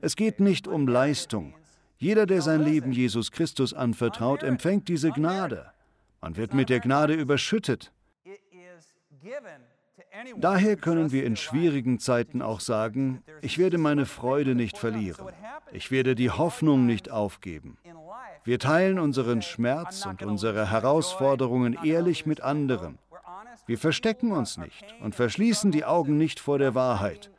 Es 0.02 0.16
geht 0.16 0.40
nicht 0.40 0.68
um 0.68 0.88
Leistung. 0.88 1.56
Jeder, 1.98 2.28
der 2.28 2.44
sein 2.44 2.62
Leben 2.62 2.92
Jesus 2.92 3.32
Christus 3.32 3.74
anvertraut, 3.74 4.44
empfängt 4.44 4.90
diese 4.90 5.10
Gnade. 5.10 5.72
Man 6.22 6.38
wird 6.38 6.54
mit 6.54 6.70
der 6.70 6.82
Gnade 6.82 7.16
überschüttet. 7.16 7.92
Daher 10.38 10.76
können 10.76 11.12
wir 11.12 11.26
in 11.26 11.36
schwierigen 11.36 12.00
Zeiten 12.00 12.42
auch 12.42 12.60
sagen, 12.60 13.24
ich 13.42 13.58
werde 13.58 13.78
meine 13.78 14.06
Freude 14.06 14.56
nicht 14.56 14.78
verlieren. 14.78 15.28
Ich 15.72 15.92
werde 15.92 16.16
die 16.16 16.32
Hoffnung 16.32 16.86
nicht 16.86 17.12
aufgeben. 17.12 17.78
Wir 18.44 18.60
teilen 18.60 19.00
unseren 19.00 19.42
Schmerz 19.42 20.06
und 20.06 20.24
unsere 20.24 20.72
Herausforderungen 20.72 21.78
ehrlich 21.84 22.26
mit 22.26 22.42
anderen. 22.42 22.98
Wir 23.66 23.78
verstecken 23.78 24.32
uns 24.32 24.58
nicht 24.58 24.84
und 25.02 25.16
verschließen 25.16 25.72
die 25.72 25.86
Augen 25.86 26.18
nicht 26.18 26.40
vor 26.40 26.58
der 26.58 26.74
Wahrheit. 26.76 27.30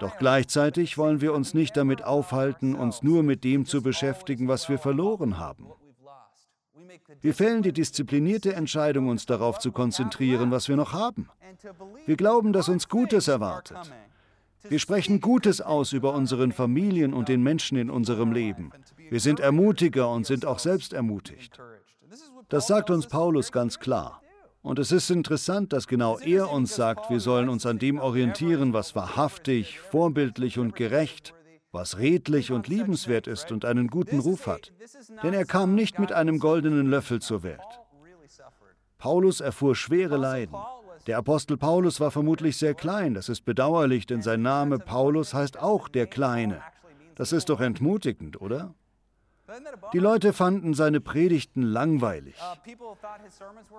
Doch 0.00 0.16
gleichzeitig 0.18 0.98
wollen 0.98 1.20
wir 1.20 1.34
uns 1.34 1.54
nicht 1.54 1.76
damit 1.76 2.02
aufhalten, 2.04 2.74
uns 2.74 3.02
nur 3.02 3.22
mit 3.22 3.44
dem 3.44 3.66
zu 3.66 3.82
beschäftigen, 3.82 4.48
was 4.48 4.68
wir 4.68 4.78
verloren 4.78 5.38
haben. 5.38 5.66
Wir 7.20 7.34
fällen 7.34 7.62
die 7.62 7.72
disziplinierte 7.72 8.54
Entscheidung, 8.54 9.08
uns 9.08 9.26
darauf 9.26 9.58
zu 9.58 9.72
konzentrieren, 9.72 10.50
was 10.50 10.68
wir 10.68 10.76
noch 10.76 10.92
haben. 10.92 11.28
Wir 12.06 12.16
glauben, 12.16 12.52
dass 12.52 12.68
uns 12.68 12.88
Gutes 12.88 13.28
erwartet. 13.28 13.92
Wir 14.68 14.78
sprechen 14.78 15.20
Gutes 15.20 15.60
aus 15.60 15.92
über 15.92 16.14
unseren 16.14 16.52
Familien 16.52 17.14
und 17.14 17.28
den 17.28 17.42
Menschen 17.42 17.78
in 17.78 17.90
unserem 17.90 18.32
Leben. 18.32 18.70
Wir 19.08 19.20
sind 19.20 19.40
Ermutiger 19.40 20.10
und 20.10 20.26
sind 20.26 20.44
auch 20.44 20.58
selbst 20.58 20.92
ermutigt. 20.92 21.58
Das 22.48 22.66
sagt 22.66 22.90
uns 22.90 23.06
Paulus 23.06 23.52
ganz 23.52 23.78
klar. 23.78 24.20
Und 24.62 24.78
es 24.78 24.92
ist 24.92 25.10
interessant, 25.10 25.72
dass 25.72 25.86
genau 25.86 26.18
er 26.18 26.50
uns 26.50 26.74
sagt, 26.74 27.08
wir 27.08 27.20
sollen 27.20 27.48
uns 27.48 27.64
an 27.64 27.78
dem 27.78 27.98
orientieren, 27.98 28.74
was 28.74 28.94
wahrhaftig, 28.94 29.80
vorbildlich 29.80 30.58
und 30.58 30.76
gerecht, 30.76 31.32
was 31.72 31.98
redlich 31.98 32.52
und 32.52 32.68
liebenswert 32.68 33.26
ist 33.26 33.52
und 33.52 33.64
einen 33.64 33.88
guten 33.88 34.18
Ruf 34.18 34.46
hat. 34.46 34.72
Denn 35.22 35.34
er 35.34 35.44
kam 35.44 35.74
nicht 35.74 35.98
mit 35.98 36.12
einem 36.12 36.38
goldenen 36.38 36.86
Löffel 36.86 37.20
zur 37.20 37.42
Welt. 37.42 37.60
Paulus 38.98 39.40
erfuhr 39.40 39.74
schwere 39.74 40.16
Leiden. 40.16 40.56
Der 41.06 41.18
Apostel 41.18 41.56
Paulus 41.56 42.00
war 42.00 42.10
vermutlich 42.10 42.58
sehr 42.58 42.74
klein. 42.74 43.14
Das 43.14 43.28
ist 43.28 43.44
bedauerlich, 43.44 44.06
denn 44.06 44.20
sein 44.22 44.42
Name 44.42 44.78
Paulus 44.78 45.32
heißt 45.32 45.58
auch 45.58 45.88
der 45.88 46.06
Kleine. 46.06 46.60
Das 47.14 47.32
ist 47.32 47.48
doch 47.48 47.60
entmutigend, 47.60 48.40
oder? 48.40 48.74
Die 49.92 49.98
Leute 49.98 50.32
fanden 50.32 50.74
seine 50.74 51.00
Predigten 51.00 51.62
langweilig. 51.62 52.36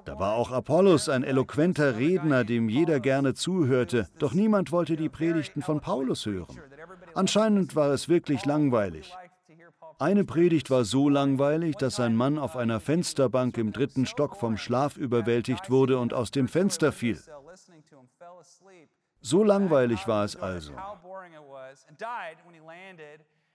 Da 0.03 0.19
war 0.19 0.33
auch 0.33 0.51
Apollos 0.51 1.07
ein 1.07 1.23
eloquenter 1.23 1.97
Redner, 1.97 2.43
dem 2.43 2.67
jeder 2.67 2.99
gerne 2.99 3.33
zuhörte, 3.33 4.09
doch 4.19 4.33
niemand 4.33 4.71
wollte 4.71 4.97
die 4.97 5.07
Predigten 5.09 5.61
von 5.61 5.79
Paulus 5.79 6.25
hören. 6.25 6.59
Anscheinend 7.15 7.75
war 7.75 7.91
es 7.91 8.09
wirklich 8.09 8.45
langweilig. 8.45 9.15
Eine 9.99 10.23
Predigt 10.23 10.69
war 10.71 10.83
so 10.83 11.09
langweilig, 11.09 11.75
dass 11.75 11.99
ein 11.99 12.15
Mann 12.15 12.39
auf 12.39 12.55
einer 12.55 12.79
Fensterbank 12.79 13.57
im 13.57 13.71
dritten 13.71 14.05
Stock 14.05 14.35
vom 14.35 14.57
Schlaf 14.57 14.97
überwältigt 14.97 15.69
wurde 15.69 15.99
und 15.99 16.13
aus 16.13 16.31
dem 16.31 16.47
Fenster 16.47 16.91
fiel. 16.91 17.21
So 19.21 19.43
langweilig 19.43 20.07
war 20.07 20.25
es 20.25 20.35
also. 20.35 20.73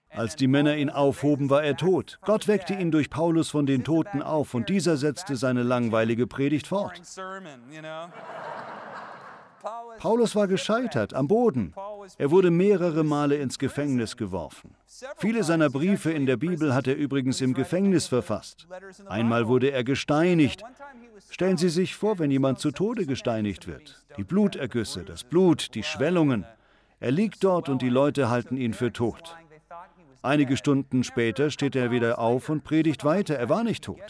Als 0.09 0.35
die 0.37 0.47
Männer 0.47 0.77
ihn 0.77 0.89
aufhoben, 0.89 1.49
war 1.49 1.63
er 1.63 1.75
tot. 1.75 2.17
Gott 2.21 2.47
weckte 2.47 2.73
ihn 2.73 2.91
durch 2.91 3.09
Paulus 3.09 3.49
von 3.49 3.65
den 3.65 3.83
Toten 3.83 4.21
auf 4.21 4.53
und 4.53 4.69
dieser 4.69 4.95
setzte 4.95 5.35
seine 5.35 5.63
langweilige 5.63 6.27
Predigt 6.27 6.67
fort. 6.67 7.01
Paulus 9.99 10.35
war 10.35 10.47
gescheitert, 10.47 11.13
am 11.13 11.27
Boden. 11.27 11.73
Er 12.17 12.31
wurde 12.31 12.51
mehrere 12.51 13.03
Male 13.03 13.35
ins 13.35 13.59
Gefängnis 13.59 14.17
geworfen. 14.17 14.75
Viele 15.17 15.43
seiner 15.43 15.69
Briefe 15.69 16.11
in 16.11 16.25
der 16.25 16.37
Bibel 16.37 16.73
hat 16.73 16.87
er 16.87 16.95
übrigens 16.95 17.41
im 17.41 17.53
Gefängnis 17.53 18.07
verfasst. 18.07 18.67
Einmal 19.07 19.47
wurde 19.47 19.71
er 19.71 19.83
gesteinigt. 19.83 20.63
Stellen 21.29 21.57
Sie 21.57 21.69
sich 21.69 21.95
vor, 21.95 22.19
wenn 22.19 22.31
jemand 22.31 22.59
zu 22.59 22.71
Tode 22.71 23.05
gesteinigt 23.05 23.67
wird. 23.67 24.03
Die 24.17 24.23
Blutergüsse, 24.23 25.03
das 25.03 25.23
Blut, 25.23 25.75
die 25.75 25.83
Schwellungen. 25.83 26.45
Er 26.99 27.11
liegt 27.11 27.43
dort 27.43 27.69
und 27.69 27.81
die 27.81 27.89
Leute 27.89 28.29
halten 28.29 28.57
ihn 28.57 28.73
für 28.73 28.91
tot. 28.91 29.35
Einige 30.21 30.57
Stunden 30.57 31.03
später 31.03 31.51
steht 31.51 31.75
er 31.75 31.91
wieder 31.91 32.19
auf 32.19 32.49
und 32.49 32.63
predigt 32.63 33.05
weiter. 33.05 33.35
Er 33.35 33.49
war 33.49 33.63
nicht 33.63 33.83
tot. 33.83 34.01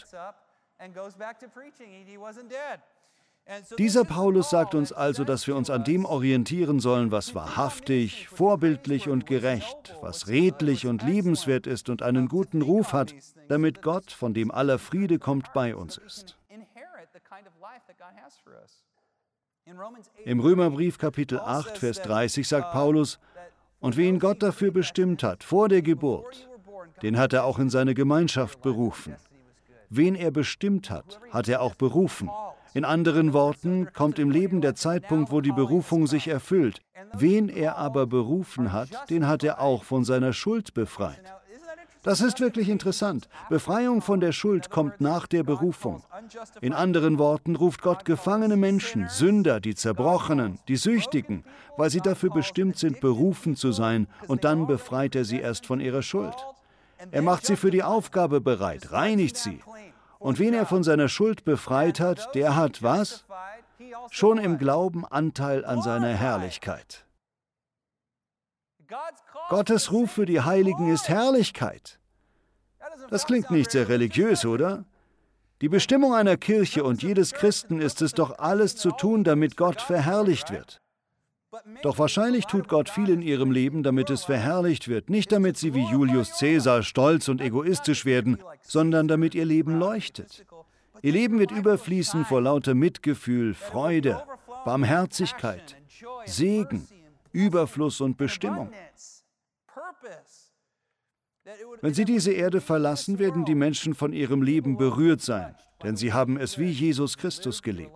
Dieser 3.78 4.04
Paulus 4.04 4.50
sagt 4.50 4.74
uns 4.74 4.92
also, 4.92 5.24
dass 5.24 5.46
wir 5.46 5.56
uns 5.56 5.70
an 5.70 5.84
dem 5.84 6.04
orientieren 6.04 6.80
sollen, 6.80 7.10
was 7.10 7.34
wahrhaftig, 7.34 8.28
vorbildlich 8.28 9.08
und 9.08 9.24
gerecht, 9.24 9.94
was 10.02 10.28
redlich 10.28 10.86
und 10.86 11.02
liebenswert 11.02 11.66
ist 11.66 11.88
und 11.88 12.02
einen 12.02 12.28
guten 12.28 12.60
Ruf 12.60 12.92
hat, 12.92 13.14
damit 13.48 13.80
Gott, 13.80 14.10
von 14.10 14.34
dem 14.34 14.50
aller 14.50 14.78
Friede 14.78 15.18
kommt, 15.18 15.52
bei 15.54 15.74
uns 15.74 15.96
ist. 15.96 16.36
Im 20.24 20.40
Römerbrief 20.40 20.98
Kapitel 20.98 21.40
8, 21.40 21.78
Vers 21.78 22.02
30 22.02 22.46
sagt 22.46 22.72
Paulus, 22.72 23.18
und 23.80 23.96
wen 23.96 24.18
Gott 24.18 24.42
dafür 24.42 24.72
bestimmt 24.72 25.22
hat, 25.22 25.44
vor 25.44 25.68
der 25.68 25.82
Geburt, 25.82 26.48
den 27.02 27.16
hat 27.16 27.32
er 27.32 27.44
auch 27.44 27.58
in 27.58 27.70
seine 27.70 27.94
Gemeinschaft 27.94 28.60
berufen. 28.60 29.16
Wen 29.88 30.14
er 30.16 30.30
bestimmt 30.30 30.90
hat, 30.90 31.18
hat 31.30 31.48
er 31.48 31.62
auch 31.62 31.74
berufen. 31.74 32.28
In 32.78 32.84
anderen 32.84 33.32
Worten 33.32 33.92
kommt 33.92 34.20
im 34.20 34.30
Leben 34.30 34.60
der 34.60 34.76
Zeitpunkt, 34.76 35.32
wo 35.32 35.40
die 35.40 35.50
Berufung 35.50 36.06
sich 36.06 36.28
erfüllt. 36.28 36.80
Wen 37.12 37.48
er 37.48 37.76
aber 37.76 38.06
berufen 38.06 38.72
hat, 38.72 39.10
den 39.10 39.26
hat 39.26 39.42
er 39.42 39.60
auch 39.60 39.82
von 39.82 40.04
seiner 40.04 40.32
Schuld 40.32 40.74
befreit. 40.74 41.24
Das 42.04 42.20
ist 42.20 42.38
wirklich 42.38 42.68
interessant. 42.68 43.28
Befreiung 43.48 44.00
von 44.00 44.20
der 44.20 44.30
Schuld 44.30 44.70
kommt 44.70 45.00
nach 45.00 45.26
der 45.26 45.42
Berufung. 45.42 46.04
In 46.60 46.72
anderen 46.72 47.18
Worten 47.18 47.56
ruft 47.56 47.82
Gott 47.82 48.04
gefangene 48.04 48.56
Menschen, 48.56 49.08
Sünder, 49.08 49.58
die 49.58 49.74
Zerbrochenen, 49.74 50.60
die 50.68 50.76
Süchtigen, 50.76 51.42
weil 51.76 51.90
sie 51.90 52.00
dafür 52.00 52.30
bestimmt 52.30 52.78
sind, 52.78 53.00
berufen 53.00 53.56
zu 53.56 53.72
sein, 53.72 54.06
und 54.28 54.44
dann 54.44 54.68
befreit 54.68 55.16
er 55.16 55.24
sie 55.24 55.40
erst 55.40 55.66
von 55.66 55.80
ihrer 55.80 56.02
Schuld. 56.02 56.36
Er 57.10 57.22
macht 57.22 57.44
sie 57.44 57.56
für 57.56 57.72
die 57.72 57.82
Aufgabe 57.82 58.40
bereit, 58.40 58.92
reinigt 58.92 59.36
sie. 59.36 59.58
Und 60.18 60.38
wen 60.38 60.54
er 60.54 60.66
von 60.66 60.82
seiner 60.82 61.08
Schuld 61.08 61.44
befreit 61.44 62.00
hat, 62.00 62.34
der 62.34 62.56
hat 62.56 62.82
was? 62.82 63.24
Schon 64.10 64.38
im 64.38 64.58
Glauben 64.58 65.06
Anteil 65.06 65.64
an 65.64 65.82
seiner 65.82 66.08
Herrlichkeit. 66.08 67.06
Gottes 69.48 69.92
Ruf 69.92 70.10
für 70.10 70.26
die 70.26 70.40
Heiligen 70.40 70.88
ist 70.88 71.08
Herrlichkeit. 71.08 72.00
Das 73.10 73.26
klingt 73.26 73.50
nicht 73.50 73.70
sehr 73.70 73.88
religiös, 73.88 74.44
oder? 74.44 74.84
Die 75.60 75.68
Bestimmung 75.68 76.14
einer 76.14 76.36
Kirche 76.36 76.84
und 76.84 77.02
jedes 77.02 77.32
Christen 77.32 77.80
ist 77.80 78.02
es 78.02 78.12
doch 78.12 78.38
alles 78.38 78.76
zu 78.76 78.90
tun, 78.90 79.24
damit 79.24 79.56
Gott 79.56 79.80
verherrlicht 79.82 80.50
wird. 80.50 80.80
Doch 81.82 81.98
wahrscheinlich 81.98 82.46
tut 82.46 82.68
Gott 82.68 82.88
viel 82.88 83.08
in 83.10 83.22
ihrem 83.22 83.50
Leben, 83.50 83.82
damit 83.82 84.10
es 84.10 84.24
verherrlicht 84.24 84.88
wird, 84.88 85.10
nicht 85.10 85.32
damit 85.32 85.56
sie 85.56 85.74
wie 85.74 85.84
Julius 85.84 86.38
Caesar 86.38 86.82
stolz 86.82 87.28
und 87.28 87.40
egoistisch 87.40 88.04
werden, 88.04 88.38
sondern 88.62 89.08
damit 89.08 89.34
ihr 89.34 89.44
Leben 89.44 89.78
leuchtet. 89.78 90.44
Ihr 91.02 91.12
Leben 91.12 91.38
wird 91.38 91.52
überfließen 91.52 92.24
vor 92.24 92.42
lauter 92.42 92.74
Mitgefühl, 92.74 93.54
Freude, 93.54 94.22
Barmherzigkeit, 94.64 95.76
Segen, 96.26 96.86
Überfluss 97.32 98.00
und 98.00 98.16
Bestimmung. 98.16 98.70
Wenn 101.80 101.94
sie 101.94 102.04
diese 102.04 102.32
Erde 102.32 102.60
verlassen, 102.60 103.18
werden 103.18 103.44
die 103.44 103.54
Menschen 103.54 103.94
von 103.94 104.12
ihrem 104.12 104.42
Leben 104.42 104.76
berührt 104.76 105.22
sein, 105.22 105.54
denn 105.82 105.96
sie 105.96 106.12
haben 106.12 106.36
es 106.36 106.58
wie 106.58 106.68
Jesus 106.70 107.16
Christus 107.16 107.62
gelebt. 107.62 107.92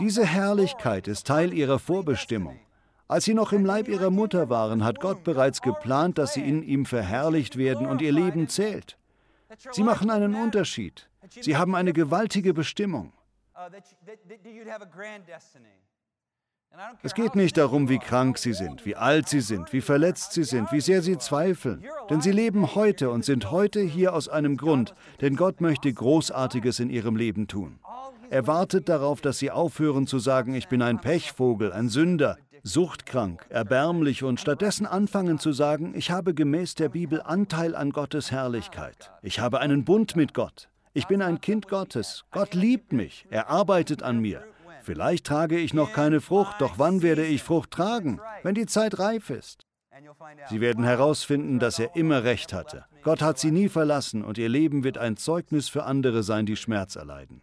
Diese 0.00 0.24
Herrlichkeit 0.24 1.08
ist 1.08 1.26
Teil 1.26 1.52
ihrer 1.52 1.78
Vorbestimmung. 1.78 2.58
Als 3.08 3.24
sie 3.24 3.34
noch 3.34 3.52
im 3.52 3.64
Leib 3.64 3.88
ihrer 3.88 4.10
Mutter 4.10 4.50
waren, 4.50 4.84
hat 4.84 5.00
Gott 5.00 5.24
bereits 5.24 5.62
geplant, 5.62 6.18
dass 6.18 6.34
sie 6.34 6.46
in 6.46 6.62
ihm 6.62 6.84
verherrlicht 6.84 7.56
werden 7.56 7.86
und 7.86 8.02
ihr 8.02 8.12
Leben 8.12 8.48
zählt. 8.48 8.98
Sie 9.72 9.82
machen 9.82 10.10
einen 10.10 10.34
Unterschied. 10.34 11.08
Sie 11.30 11.56
haben 11.56 11.74
eine 11.74 11.92
gewaltige 11.92 12.52
Bestimmung. 12.52 13.12
Es 17.02 17.14
geht 17.14 17.34
nicht 17.34 17.56
darum, 17.56 17.88
wie 17.88 17.98
krank 17.98 18.38
sie 18.38 18.52
sind, 18.52 18.84
wie 18.84 18.94
alt 18.94 19.28
sie 19.28 19.40
sind, 19.40 19.72
wie 19.72 19.80
verletzt 19.80 20.32
sie 20.32 20.44
sind, 20.44 20.70
wie 20.70 20.82
sehr 20.82 21.02
sie 21.02 21.16
zweifeln. 21.18 21.84
Denn 22.10 22.20
sie 22.20 22.30
leben 22.30 22.74
heute 22.74 23.10
und 23.10 23.24
sind 23.24 23.50
heute 23.50 23.80
hier 23.80 24.12
aus 24.14 24.28
einem 24.28 24.56
Grund, 24.56 24.94
denn 25.20 25.34
Gott 25.34 25.60
möchte 25.60 25.92
Großartiges 25.92 26.78
in 26.78 26.90
ihrem 26.90 27.16
Leben 27.16 27.48
tun. 27.48 27.80
Er 28.30 28.46
wartet 28.46 28.88
darauf, 28.88 29.20
dass 29.20 29.38
sie 29.38 29.50
aufhören 29.50 30.06
zu 30.06 30.18
sagen, 30.18 30.54
ich 30.54 30.68
bin 30.68 30.82
ein 30.82 31.00
Pechvogel, 31.00 31.72
ein 31.72 31.88
Sünder, 31.88 32.36
suchtkrank, 32.62 33.46
erbärmlich 33.48 34.22
und 34.22 34.38
stattdessen 34.38 34.86
anfangen 34.86 35.38
zu 35.38 35.52
sagen, 35.52 35.94
ich 35.96 36.10
habe 36.10 36.34
gemäß 36.34 36.74
der 36.74 36.90
Bibel 36.90 37.22
Anteil 37.22 37.74
an 37.74 37.90
Gottes 37.90 38.30
Herrlichkeit. 38.30 39.12
Ich 39.22 39.40
habe 39.40 39.60
einen 39.60 39.84
Bund 39.84 40.14
mit 40.14 40.34
Gott. 40.34 40.68
Ich 40.92 41.06
bin 41.06 41.22
ein 41.22 41.40
Kind 41.40 41.68
Gottes. 41.68 42.24
Gott 42.30 42.54
liebt 42.54 42.92
mich. 42.92 43.26
Er 43.30 43.48
arbeitet 43.48 44.02
an 44.02 44.18
mir. 44.18 44.44
Vielleicht 44.82 45.26
trage 45.26 45.58
ich 45.58 45.72
noch 45.72 45.92
keine 45.92 46.20
Frucht, 46.20 46.60
doch 46.60 46.78
wann 46.78 47.02
werde 47.02 47.24
ich 47.24 47.42
Frucht 47.42 47.70
tragen? 47.70 48.20
Wenn 48.42 48.54
die 48.54 48.66
Zeit 48.66 48.98
reif 48.98 49.30
ist. 49.30 49.64
Sie 50.48 50.60
werden 50.60 50.84
herausfinden, 50.84 51.58
dass 51.58 51.78
er 51.78 51.96
immer 51.96 52.24
recht 52.24 52.52
hatte. 52.52 52.84
Gott 53.02 53.22
hat 53.22 53.38
sie 53.38 53.50
nie 53.50 53.68
verlassen 53.68 54.22
und 54.24 54.38
ihr 54.38 54.48
Leben 54.48 54.84
wird 54.84 54.98
ein 54.98 55.16
Zeugnis 55.16 55.68
für 55.68 55.84
andere 55.84 56.22
sein, 56.22 56.46
die 56.46 56.56
Schmerz 56.56 56.96
erleiden. 56.96 57.42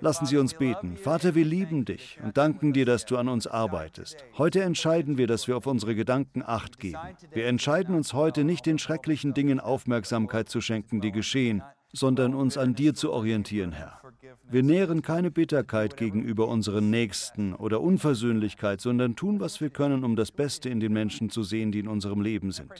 Lassen 0.00 0.26
Sie 0.26 0.36
uns 0.36 0.54
beten. 0.54 0.96
Vater, 0.96 1.34
wir 1.34 1.44
lieben 1.44 1.84
dich 1.84 2.18
und 2.22 2.36
danken 2.36 2.72
dir, 2.72 2.84
dass 2.84 3.04
du 3.04 3.16
an 3.16 3.28
uns 3.28 3.46
arbeitest. 3.46 4.24
Heute 4.36 4.62
entscheiden 4.62 5.18
wir, 5.18 5.26
dass 5.26 5.46
wir 5.46 5.56
auf 5.56 5.66
unsere 5.66 5.94
Gedanken 5.94 6.42
acht 6.44 6.78
geben. 6.78 6.98
Wir 7.32 7.46
entscheiden 7.46 7.94
uns 7.94 8.12
heute 8.12 8.44
nicht 8.44 8.66
den 8.66 8.78
schrecklichen 8.78 9.34
Dingen 9.34 9.60
Aufmerksamkeit 9.60 10.48
zu 10.48 10.60
schenken, 10.60 11.00
die 11.00 11.12
geschehen, 11.12 11.62
sondern 11.92 12.34
uns 12.34 12.56
an 12.56 12.74
dir 12.74 12.94
zu 12.94 13.12
orientieren, 13.12 13.72
Herr. 13.72 14.00
Wir 14.48 14.62
nähren 14.62 15.02
keine 15.02 15.30
Bitterkeit 15.30 15.96
gegenüber 15.96 16.48
unseren 16.48 16.90
Nächsten 16.90 17.54
oder 17.54 17.80
Unversöhnlichkeit, 17.80 18.80
sondern 18.80 19.16
tun, 19.16 19.40
was 19.40 19.60
wir 19.60 19.70
können, 19.70 20.04
um 20.04 20.16
das 20.16 20.30
Beste 20.30 20.68
in 20.68 20.80
den 20.80 20.92
Menschen 20.92 21.30
zu 21.30 21.42
sehen, 21.42 21.72
die 21.72 21.78
in 21.78 21.88
unserem 21.88 22.20
Leben 22.20 22.50
sind. 22.50 22.70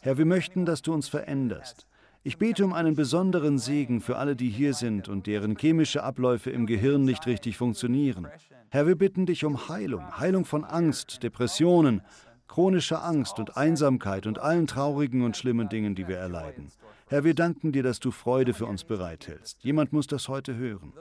Herr, 0.00 0.18
wir 0.18 0.24
möchten, 0.24 0.64
dass 0.64 0.82
du 0.82 0.92
uns 0.92 1.08
veränderst. 1.08 1.86
Ich 2.26 2.38
bete 2.38 2.64
um 2.64 2.72
einen 2.72 2.96
besonderen 2.96 3.56
Segen 3.56 4.00
für 4.00 4.16
alle, 4.16 4.34
die 4.34 4.48
hier 4.48 4.74
sind 4.74 5.08
und 5.08 5.28
deren 5.28 5.56
chemische 5.56 6.02
Abläufe 6.02 6.50
im 6.50 6.66
Gehirn 6.66 7.04
nicht 7.04 7.24
richtig 7.28 7.56
funktionieren. 7.56 8.26
Herr, 8.70 8.88
wir 8.88 8.96
bitten 8.96 9.26
dich 9.26 9.44
um 9.44 9.68
Heilung, 9.68 10.18
Heilung 10.18 10.44
von 10.44 10.64
Angst, 10.64 11.22
Depressionen, 11.22 12.02
chronischer 12.48 13.04
Angst 13.04 13.38
und 13.38 13.56
Einsamkeit 13.56 14.26
und 14.26 14.40
allen 14.40 14.66
traurigen 14.66 15.22
und 15.22 15.36
schlimmen 15.36 15.68
Dingen, 15.68 15.94
die 15.94 16.08
wir 16.08 16.16
erleiden. 16.16 16.72
Herr, 17.06 17.22
wir 17.22 17.34
danken 17.34 17.70
dir, 17.70 17.84
dass 17.84 18.00
du 18.00 18.10
Freude 18.10 18.54
für 18.54 18.66
uns 18.66 18.82
bereithältst. 18.82 19.62
Jemand 19.62 19.92
muss 19.92 20.08
das 20.08 20.26
heute 20.26 20.56
hören. 20.56 20.94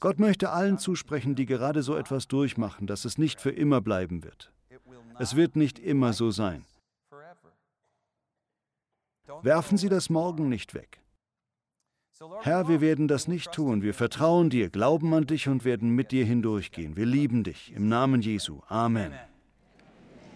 Gott 0.00 0.18
möchte 0.18 0.50
allen 0.50 0.78
zusprechen, 0.78 1.36
die 1.36 1.46
gerade 1.46 1.84
so 1.84 1.94
etwas 1.94 2.26
durchmachen, 2.26 2.88
dass 2.88 3.04
es 3.04 3.16
nicht 3.16 3.40
für 3.40 3.50
immer 3.50 3.80
bleiben 3.80 4.24
wird. 4.24 4.50
Es 5.20 5.36
wird 5.36 5.54
nicht 5.54 5.78
immer 5.78 6.12
so 6.12 6.32
sein. 6.32 6.64
Werfen 9.42 9.78
Sie 9.78 9.88
das 9.88 10.10
Morgen 10.10 10.48
nicht 10.48 10.74
weg. 10.74 11.00
Herr, 12.42 12.68
wir 12.68 12.80
werden 12.80 13.06
das 13.06 13.28
nicht 13.28 13.52
tun. 13.52 13.82
Wir 13.82 13.94
vertrauen 13.94 14.50
dir, 14.50 14.70
glauben 14.70 15.14
an 15.14 15.26
dich 15.26 15.48
und 15.48 15.64
werden 15.64 15.90
mit 15.90 16.10
dir 16.10 16.24
hindurchgehen. 16.24 16.96
Wir 16.96 17.06
lieben 17.06 17.44
dich. 17.44 17.72
Im 17.74 17.88
Namen 17.88 18.22
Jesu. 18.22 18.60
Amen. 18.66 19.12